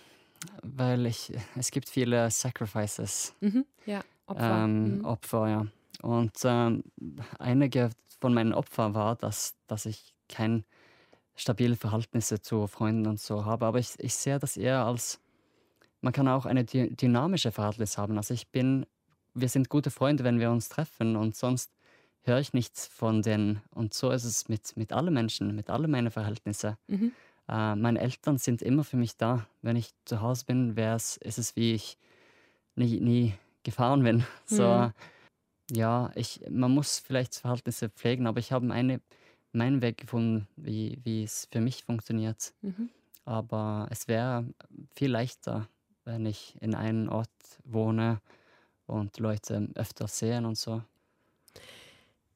weil 0.64 1.06
ich, 1.06 1.34
es 1.58 1.70
gibt 1.72 1.90
viele 1.90 2.32
Sacrifices. 2.32 3.34
Mhm. 3.42 3.66
Ja, 3.86 4.06
Opfer. 4.26 4.64
Ähm, 4.64 5.00
Mhm. 5.00 5.06
Opfer, 5.06 5.50
ja. 5.50 5.68
Und 6.06 6.34
ähm, 6.44 6.84
einige 7.40 7.90
von 8.20 8.32
meinen 8.32 8.54
Opfern 8.54 8.94
war, 8.94 9.16
dass, 9.16 9.56
dass 9.66 9.88
ich 9.88 10.14
kein 10.30 10.64
stabile 11.36 11.76
Verhältnisse 11.76 12.40
zu 12.40 12.68
Freunden 12.68 13.08
und 13.08 13.20
so 13.20 13.44
habe. 13.44 13.66
Aber 13.66 13.80
ich, 13.80 13.96
ich 13.98 14.14
sehe 14.14 14.38
das 14.38 14.56
eher 14.56 14.86
als, 14.86 15.20
man 16.02 16.14
kann 16.14 16.28
auch 16.28 16.46
eine 16.46 16.64
dy 16.64 16.96
dynamische 16.96 17.52
Verhältnis 17.52 17.98
haben. 17.98 18.18
Also 18.18 18.36
ich 18.36 18.48
bin, 18.50 18.86
wir 19.34 19.50
sind 19.50 19.70
gute 19.70 19.90
Freunde, 19.90 20.24
wenn 20.24 20.40
wir 20.40 20.52
uns 20.52 20.70
treffen 20.70 21.16
und 21.16 21.36
sonst 21.36 21.72
höre 22.22 22.40
ich 22.40 22.54
nichts 22.54 22.86
von 22.86 23.24
denen. 23.24 23.64
Und 23.72 23.96
so 23.96 24.12
ist 24.12 24.26
es 24.26 24.48
mit, 24.48 24.78
mit 24.78 24.94
allen 24.94 25.12
Menschen, 25.14 25.56
mit 25.56 25.72
allen 25.72 25.90
meinen 25.90 26.12
Verhältnissen. 26.12 26.78
Mhm. 26.86 27.14
Äh, 27.50 27.76
meine 27.76 28.00
Eltern 28.00 28.38
sind 28.38 28.62
immer 28.62 28.84
für 28.84 28.98
mich 28.98 29.18
da. 29.18 29.48
Wenn 29.64 29.76
ich 29.76 29.90
zu 30.06 30.22
Hause 30.22 30.46
bin, 30.46 30.76
wär's, 30.76 31.18
ist 31.18 31.40
es 31.40 31.56
wie 31.56 31.74
ich 31.74 31.98
nie, 32.76 33.00
nie 33.00 33.34
gefahren 33.64 34.04
bin. 34.04 34.24
So, 34.46 34.68
Mhm. 34.68 34.94
Ja, 35.72 36.12
ich, 36.16 36.42
man 36.50 36.72
muss 36.72 37.00
vielleicht 37.00 37.36
Verhältnisse 37.36 37.90
pflegen, 37.90 38.28
aber 38.28 38.40
ich 38.40 38.52
habe 38.52 38.72
eine, 38.72 39.02
meinen 39.52 39.82
Weg 39.82 39.98
gefunden, 39.98 40.48
wie, 40.56 41.00
wie 41.04 41.24
es 41.24 41.48
für 41.52 41.62
mich 41.62 41.84
funktioniert. 41.84 42.54
Mhm. 42.62 42.90
Aber 43.26 43.88
es 43.90 44.08
wäre 44.08 44.46
viel 44.96 45.12
leichter, 45.12 45.68
wenn 46.04 46.26
ich 46.26 46.56
in 46.62 46.76
einem 46.76 47.10
Ort 47.10 47.30
wohne 47.64 48.22
und 48.86 49.18
Leute 49.20 49.70
öfter 49.76 50.08
sehen 50.08 50.46
und 50.46 50.58
so. 50.58 50.84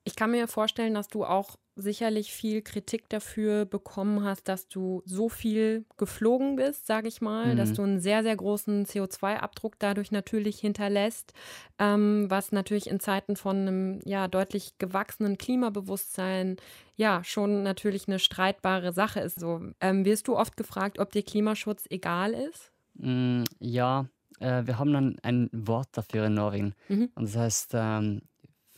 Ich 0.03 0.15
kann 0.15 0.31
mir 0.31 0.47
vorstellen, 0.47 0.95
dass 0.95 1.07
du 1.07 1.23
auch 1.23 1.57
sicherlich 1.81 2.31
viel 2.31 2.61
Kritik 2.61 3.09
dafür 3.09 3.65
bekommen 3.65 4.23
hast, 4.23 4.47
dass 4.47 4.67
du 4.67 5.01
so 5.05 5.29
viel 5.29 5.85
geflogen 5.97 6.55
bist, 6.55 6.85
sage 6.87 7.07
ich 7.07 7.21
mal, 7.21 7.55
dass 7.55 7.71
Mhm. 7.71 7.75
du 7.75 7.81
einen 7.83 7.99
sehr, 7.99 8.23
sehr 8.23 8.35
großen 8.35 8.85
CO2-Abdruck 8.85 9.79
dadurch 9.79 10.11
natürlich 10.11 10.59
hinterlässt, 10.59 11.33
ähm, 11.79 12.25
was 12.29 12.51
natürlich 12.51 12.89
in 12.89 12.99
Zeiten 12.99 13.35
von 13.35 13.55
einem 13.57 13.99
ja 14.05 14.27
deutlich 14.27 14.77
gewachsenen 14.77 15.37
Klimabewusstsein 15.37 16.57
ja 16.95 17.23
schon 17.23 17.63
natürlich 17.63 18.07
eine 18.07 18.19
streitbare 18.19 18.91
Sache 18.93 19.19
ist. 19.21 19.39
So 19.39 19.61
ähm, 19.81 20.05
wirst 20.05 20.27
du 20.27 20.35
oft 20.37 20.57
gefragt, 20.57 20.99
ob 20.99 21.11
dir 21.11 21.23
Klimaschutz 21.23 21.85
egal 21.89 22.33
ist? 22.33 22.71
Mm, 22.95 23.43
ja, 23.59 24.07
äh, 24.39 24.63
wir 24.65 24.77
haben 24.79 24.95
ein, 24.95 25.17
ein 25.23 25.49
Wort 25.53 25.87
dafür 25.93 26.25
in 26.25 26.33
Norwegen 26.33 26.73
Mhm. 26.89 27.09
und 27.15 27.23
das 27.25 27.35
heißt 27.37 27.71
ähm, 27.73 28.21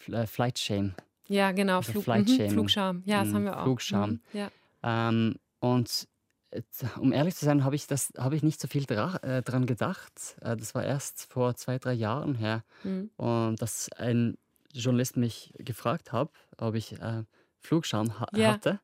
äh, 0.08 0.26
Flight 0.28 0.60
Shame. 0.60 0.94
Ja, 1.32 1.52
genau, 1.52 1.78
Also 1.78 1.94
Flug, 1.94 2.04
Flight 2.04 2.30
mhm, 2.30 2.36
Shaming. 2.36 2.54
Flugscham. 2.54 3.04
Ja, 3.06 3.20
das 3.22 3.30
Mhm, 3.30 3.36
haben 3.36 3.44
wir 3.46 3.58
auch. 3.60 3.64
Flugscham. 3.64 4.10
Mhm, 4.12 4.22
ja. 4.34 4.52
Ähm, 4.84 5.36
und 5.60 6.08
äh, 6.52 6.62
um 7.00 7.14
ehrlich 7.14 7.36
zu 7.36 7.46
sein, 7.46 7.64
habe 7.64 7.76
ich 7.76 7.88
das 7.88 8.12
habe 8.18 8.36
ich 8.36 8.44
nicht 8.44 8.60
so 8.60 8.68
viel 8.68 8.86
dra 8.86 9.18
äh, 9.24 9.42
dran 9.42 9.66
gedacht. 9.66 10.36
Äh, 10.42 10.58
das 10.58 10.76
war 10.76 10.84
erst 10.84 11.32
vor 11.32 11.56
zwei, 11.56 11.78
drei 11.80 11.94
Jahren 11.94 12.36
her. 12.36 12.64
Mhm. 12.84 13.12
Und 13.18 13.62
dass 13.62 13.90
ein 13.94 14.38
Journalist 14.74 15.18
mich 15.18 15.54
gefragt 15.58 16.12
hat, 16.12 16.32
ob 16.58 16.76
ich 16.76 16.94
äh, 17.02 17.24
Flugscham 17.60 18.20
ha 18.20 18.28
Ja. 18.32 18.52
hatte. 18.52 18.80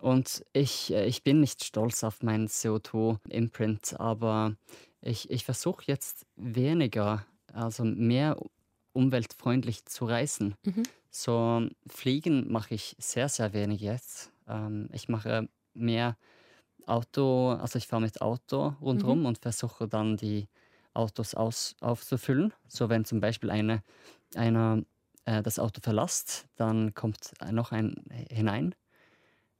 Und 0.00 0.44
ich, 0.52 0.92
äh, 0.92 1.06
ich 1.06 1.22
bin 1.24 1.40
nicht 1.40 1.64
stolz 1.64 2.04
auf 2.04 2.22
meinen 2.22 2.48
CO2-Imprint, 2.48 3.98
aber 3.98 4.56
ich, 5.00 5.30
ich 5.30 5.44
versuche 5.44 5.84
jetzt 5.86 6.26
weniger, 6.36 7.26
also 7.52 7.84
mehr 7.84 8.36
umweltfreundlich 8.96 9.84
zu 9.84 10.06
reisen. 10.06 10.56
Mhm. 10.64 10.82
So 11.10 11.68
Fliegen 11.86 12.50
mache 12.50 12.74
ich 12.74 12.96
sehr, 12.98 13.28
sehr 13.28 13.52
wenig 13.52 13.80
jetzt. 13.80 14.32
Ähm, 14.48 14.88
ich 14.92 15.08
mache 15.08 15.48
mehr 15.74 16.16
Auto, 16.86 17.50
also 17.50 17.78
ich 17.78 17.86
fahre 17.86 18.02
mit 18.02 18.20
Auto 18.20 18.74
rundherum 18.80 19.26
und 19.26 19.38
versuche 19.38 19.88
dann 19.88 20.16
die 20.16 20.48
Autos 20.94 21.34
aus, 21.34 21.74
aufzufüllen. 21.80 22.52
So 22.68 22.88
wenn 22.88 23.04
zum 23.04 23.20
Beispiel 23.20 23.50
eine, 23.50 23.82
einer 24.34 24.82
äh, 25.24 25.42
das 25.42 25.58
Auto 25.58 25.80
verlässt, 25.82 26.46
dann 26.56 26.94
kommt 26.94 27.32
noch 27.50 27.72
ein 27.72 27.94
hinein. 28.30 28.74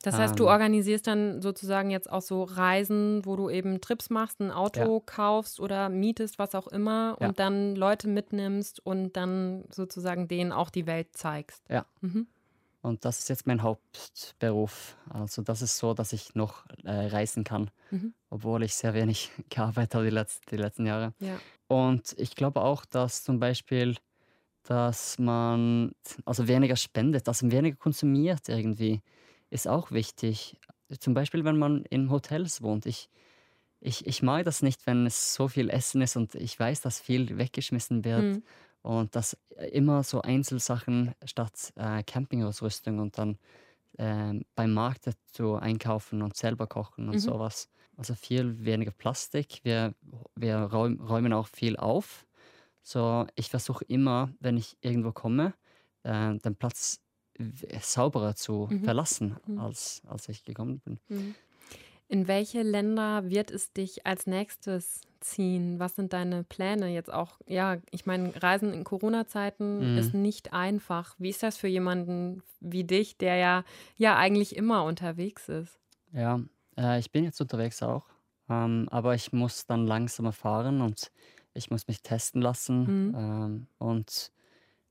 Das 0.06 0.18
heißt, 0.18 0.38
du 0.38 0.44
Ähm. 0.44 0.50
organisierst 0.50 1.06
dann 1.06 1.42
sozusagen 1.42 1.90
jetzt 1.90 2.10
auch 2.10 2.22
so 2.22 2.44
Reisen, 2.44 3.24
wo 3.26 3.34
du 3.36 3.50
eben 3.50 3.80
Trips 3.80 4.08
machst, 4.10 4.40
ein 4.40 4.50
Auto 4.52 5.00
kaufst 5.04 5.58
oder 5.60 5.88
mietest, 5.88 6.38
was 6.38 6.54
auch 6.54 6.68
immer, 6.68 7.16
Ja. 7.20 7.28
und 7.28 7.38
dann 7.38 7.74
Leute 7.74 8.06
mitnimmst 8.08 8.84
und 8.86 9.16
dann 9.16 9.64
sozusagen 9.70 10.28
denen 10.28 10.52
auch 10.52 10.70
die 10.70 10.86
Welt 10.86 11.08
zeigst. 11.12 11.62
Ja. 11.68 11.86
Mhm. 12.02 12.26
Und 12.82 13.04
das 13.04 13.18
ist 13.18 13.28
jetzt 13.28 13.48
mein 13.48 13.62
Hauptberuf. 13.64 14.96
Also 15.10 15.42
das 15.42 15.60
ist 15.62 15.76
so, 15.78 15.92
dass 15.92 16.12
ich 16.12 16.34
noch 16.34 16.64
äh, 16.84 17.06
reisen 17.06 17.42
kann, 17.44 17.70
Mhm. 17.90 18.14
obwohl 18.30 18.62
ich 18.62 18.74
sehr 18.76 18.94
wenig 18.94 19.30
gearbeitet 19.50 19.94
habe 19.96 20.04
die, 20.04 20.10
letz 20.10 20.40
die 20.50 20.56
letzten 20.56 20.86
Jahre. 20.86 21.12
Ja. 21.18 21.36
Und 21.68 22.14
ich 22.16 22.36
glaube 22.36 22.60
auch, 22.62 22.84
dass 22.84 23.24
zum 23.24 23.40
Beispiel, 23.40 23.96
dass 24.62 25.18
man 25.18 25.92
also 26.24 26.46
weniger 26.46 26.76
spendet, 26.76 27.26
dass 27.26 27.42
man 27.42 27.50
weniger 27.50 27.76
konsumiert 27.76 28.48
irgendwie, 28.48 29.00
ist 29.56 29.68
auch 29.68 29.90
wichtig. 29.90 30.56
Zum 31.00 31.14
Beispiel, 31.14 31.44
wenn 31.44 31.58
man 31.58 31.84
in 31.86 32.10
Hotels 32.10 32.62
wohnt. 32.62 32.86
Ich, 32.86 33.08
ich, 33.80 34.06
ich 34.06 34.22
mag 34.22 34.44
das 34.44 34.62
nicht, 34.62 34.86
wenn 34.86 35.06
es 35.06 35.34
so 35.34 35.48
viel 35.48 35.70
Essen 35.70 36.00
ist 36.02 36.16
und 36.16 36.34
ich 36.36 36.58
weiß, 36.58 36.80
dass 36.82 37.00
viel 37.00 37.36
weggeschmissen 37.38 38.04
wird. 38.04 38.24
Mhm. 38.24 38.42
Und 38.82 39.16
dass 39.16 39.36
immer 39.72 40.04
so 40.04 40.22
Einzelsachen 40.22 41.14
statt 41.24 41.72
äh, 41.76 42.04
Campingausrüstung 42.04 43.00
und 43.00 43.18
dann 43.18 43.36
ähm, 43.98 44.44
beim 44.54 44.72
Markt 44.72 45.08
zu 45.32 45.56
einkaufen 45.56 46.22
und 46.22 46.36
selber 46.36 46.66
kochen 46.68 47.08
und 47.08 47.16
Mhm. 47.16 47.18
sowas. 47.18 47.68
Also 47.96 48.14
viel 48.14 48.64
weniger 48.64 48.92
Plastik. 48.92 49.60
Wir, 49.64 49.94
wir 50.36 50.56
räum, 50.58 51.00
räumen 51.00 51.32
auch 51.32 51.48
viel 51.48 51.76
auf. 51.76 52.26
So, 52.82 53.26
ich 53.34 53.48
versuche 53.50 53.84
immer, 53.86 54.30
wenn 54.38 54.56
ich 54.56 54.76
irgendwo 54.82 55.12
komme, 55.12 55.54
äh, 56.04 56.34
den 56.38 56.54
Platz 56.56 57.00
sauberer 57.80 58.34
zu 58.36 58.70
Mhm. 58.70 58.82
verlassen, 58.82 59.36
Mhm. 59.46 59.58
als, 59.58 60.02
als 60.06 60.28
ich 60.28 60.44
gekommen 60.44 60.80
bin. 60.80 61.00
Mhm. 61.08 61.34
In 62.08 62.28
welche 62.28 62.62
Länder 62.62 63.30
wird 63.30 63.50
es 63.50 63.72
dich 63.72 64.06
als 64.06 64.26
nächstes 64.26 65.02
ziehen? 65.20 65.80
Was 65.80 65.96
sind 65.96 66.12
deine 66.12 66.44
Pläne 66.44 66.88
jetzt 66.88 67.12
auch? 67.12 67.40
Ja, 67.46 67.78
ich 67.90 68.06
meine, 68.06 68.32
Reisen 68.42 68.72
in 68.74 68.84
Corona-Zeiten 68.84 69.90
Mhm. 69.96 69.98
ist 69.98 70.14
nicht 70.14 70.52
einfach. 70.52 71.16
Wie 71.18 71.30
ist 71.30 71.42
das 71.42 71.56
für 71.58 71.68
jemanden 71.68 72.42
wie 72.60 72.84
dich, 72.84 73.18
der 73.18 73.36
ja, 73.36 73.64
ja 73.96 74.16
eigentlich 74.16 74.56
immer 74.56 74.84
unterwegs 74.84 75.48
ist? 75.48 75.80
Ja, 76.12 76.40
äh, 76.76 76.98
ich 76.98 77.10
bin 77.12 77.24
jetzt 77.24 77.40
unterwegs 77.40 77.82
auch, 77.82 78.06
ähm, 78.48 78.88
aber 78.90 79.14
ich 79.14 79.32
muss 79.32 79.66
dann 79.66 79.86
langsamer 79.86 80.32
fahren 80.32 80.80
und 80.80 81.10
ich 81.54 81.70
muss 81.70 81.86
mich 81.88 82.02
testen 82.02 82.42
lassen 82.42 82.92
Mhm. 82.92 83.12
ähm, 83.12 83.68
und 83.78 84.32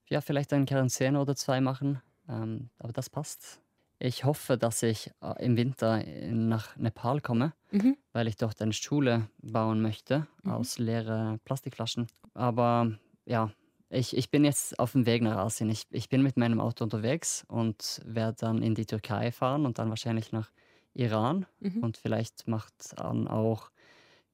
ja, 0.07 0.21
vielleicht 0.21 0.53
eine 0.53 0.65
Quarantäne 0.65 1.21
oder 1.21 1.35
zwei 1.35 1.61
machen. 1.61 2.01
Ähm, 2.29 2.69
aber 2.79 2.93
das 2.93 3.09
passt. 3.09 3.59
Ich 3.99 4.25
hoffe, 4.25 4.57
dass 4.57 4.83
ich 4.83 5.11
äh, 5.21 5.43
im 5.43 5.55
Winter 5.57 6.03
nach 6.29 6.75
Nepal 6.75 7.21
komme, 7.21 7.53
mhm. 7.71 7.97
weil 8.11 8.27
ich 8.27 8.35
dort 8.35 8.61
eine 8.61 8.73
Schule 8.73 9.29
bauen 9.41 9.81
möchte 9.81 10.27
mhm. 10.43 10.51
aus 10.51 10.77
leeren 10.77 11.39
Plastikflaschen. 11.39 12.07
Aber 12.33 12.91
ja, 13.25 13.51
ich, 13.89 14.15
ich 14.17 14.29
bin 14.29 14.43
jetzt 14.43 14.77
auf 14.79 14.91
dem 14.91 15.05
Weg 15.05 15.21
nach 15.21 15.37
Asien. 15.37 15.69
Ich, 15.69 15.85
ich 15.91 16.09
bin 16.09 16.21
mit 16.23 16.37
meinem 16.37 16.59
Auto 16.59 16.83
unterwegs 16.83 17.45
und 17.47 18.01
werde 18.05 18.37
dann 18.41 18.61
in 18.61 18.75
die 18.75 18.85
Türkei 18.85 19.31
fahren 19.31 19.65
und 19.65 19.79
dann 19.79 19.89
wahrscheinlich 19.89 20.31
nach 20.31 20.51
Iran. 20.93 21.45
Mhm. 21.59 21.83
Und 21.83 21.97
vielleicht 21.97 22.47
macht 22.47 22.73
dann 22.97 23.27
auch 23.27 23.71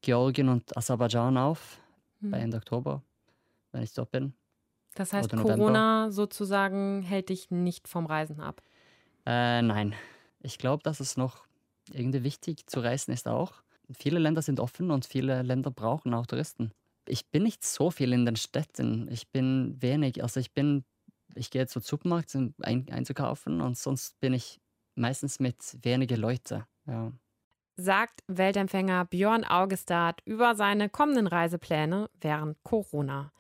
Georgien 0.02 0.50
und 0.50 0.76
Aserbaidschan 0.76 1.38
auf 1.38 1.80
mhm. 2.20 2.32
bei 2.32 2.40
Ende 2.40 2.58
Oktober, 2.58 3.04
wenn 3.72 3.84
ich 3.84 3.94
dort 3.94 4.12
bin. 4.12 4.34
Das 4.96 5.14
heißt, 5.14 5.32
Corona 5.36 6.12
sozusagen 6.12 7.02
hält 7.02 7.30
dich 7.30 7.50
nicht 7.50 7.88
vom 7.88 8.06
Reisen 8.06 8.40
ab? 8.40 8.62
Äh, 9.26 9.62
nein. 9.62 9.96
Ich 10.42 10.58
glaube, 10.58 10.84
dass 10.84 11.00
es 11.00 11.18
noch 11.18 11.46
irgendwie 11.94 12.24
wichtig 12.24 12.68
zu 12.68 12.80
reisen 12.80 13.12
ist 13.12 13.28
auch. 13.28 13.54
Viele 13.92 14.20
Länder 14.20 14.42
sind 14.42 14.60
offen 14.60 14.92
und 14.92 15.06
viele 15.06 15.42
Länder 15.44 15.72
brauchen 15.72 16.14
auch 16.14 16.26
Touristen 16.26 16.72
ich 17.08 17.30
bin 17.30 17.44
nicht 17.44 17.64
so 17.64 17.92
viel 17.92 18.14
in 18.14 18.26
den 18.26 18.36
Städten. 18.36 19.10
Ich 19.12 19.30
bin 19.30 19.76
wenig, 19.82 20.24
also 20.24 20.40
ich 20.40 20.54
bin, 20.54 20.86
ich 21.36 21.50
gehe 21.52 21.68
zum 21.68 21.82
Supermarkt, 21.82 22.34
um 22.36 22.54
ein, 22.62 22.88
einzukaufen 22.90 23.62
und 23.62 23.78
sonst 23.78 24.20
bin 24.20 24.34
ich 24.34 24.60
meistens 24.96 25.40
mit 25.40 25.78
wenigen 25.84 26.20
Leuten. 26.20 26.64
Ja. 26.86 27.12
Sagt 27.78 28.22
Weltempfänger 28.28 29.06
Björn 29.06 29.44
Augestad 29.44 30.22
über 30.26 30.56
seine 30.56 30.90
kommenden 30.90 31.28
Reisepläne 31.28 32.10
während 32.20 32.62
Corona. 32.64 33.32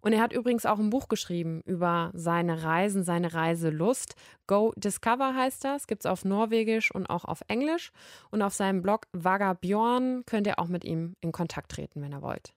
Und 0.00 0.12
er 0.12 0.20
hat 0.20 0.32
übrigens 0.32 0.66
auch 0.66 0.78
ein 0.78 0.90
Buch 0.90 1.08
geschrieben 1.08 1.62
über 1.64 2.10
seine 2.14 2.62
Reisen, 2.62 3.04
seine 3.04 3.34
Reiselust. 3.34 4.14
Go 4.46 4.72
Discover 4.76 5.34
heißt 5.34 5.64
das, 5.64 5.86
gibt 5.86 6.04
es 6.04 6.10
auf 6.10 6.24
Norwegisch 6.24 6.90
und 6.90 7.06
auch 7.06 7.24
auf 7.24 7.42
Englisch. 7.48 7.92
Und 8.30 8.42
auf 8.42 8.54
seinem 8.54 8.82
Blog 8.82 9.06
Vaga 9.12 9.54
Björn 9.54 10.24
könnt 10.26 10.46
ihr 10.46 10.58
auch 10.58 10.68
mit 10.68 10.84
ihm 10.84 11.14
in 11.20 11.32
Kontakt 11.32 11.72
treten, 11.72 12.02
wenn 12.02 12.12
ihr 12.12 12.22
wollt. 12.22 12.52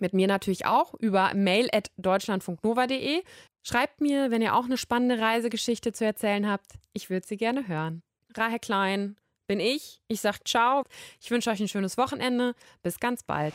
Mit 0.00 0.14
mir 0.14 0.28
natürlich 0.28 0.66
auch 0.66 0.94
über 0.94 1.32
mail 1.34 1.68
at 1.72 1.90
deutschlandfunknova.de. 1.96 3.22
Schreibt 3.62 4.00
mir, 4.00 4.30
wenn 4.30 4.42
ihr 4.42 4.54
auch 4.54 4.64
eine 4.64 4.76
spannende 4.76 5.18
Reisegeschichte 5.18 5.92
zu 5.92 6.04
erzählen 6.04 6.48
habt. 6.48 6.78
Ich 6.92 7.10
würde 7.10 7.26
sie 7.26 7.36
gerne 7.36 7.68
hören. 7.68 8.02
Rahe 8.36 8.58
Klein 8.58 9.16
bin 9.46 9.60
ich. 9.60 10.00
Ich 10.08 10.20
sage 10.20 10.38
ciao. 10.44 10.84
Ich 11.20 11.30
wünsche 11.30 11.50
euch 11.50 11.60
ein 11.60 11.68
schönes 11.68 11.98
Wochenende. 11.98 12.54
Bis 12.82 13.00
ganz 13.00 13.22
bald. 13.22 13.54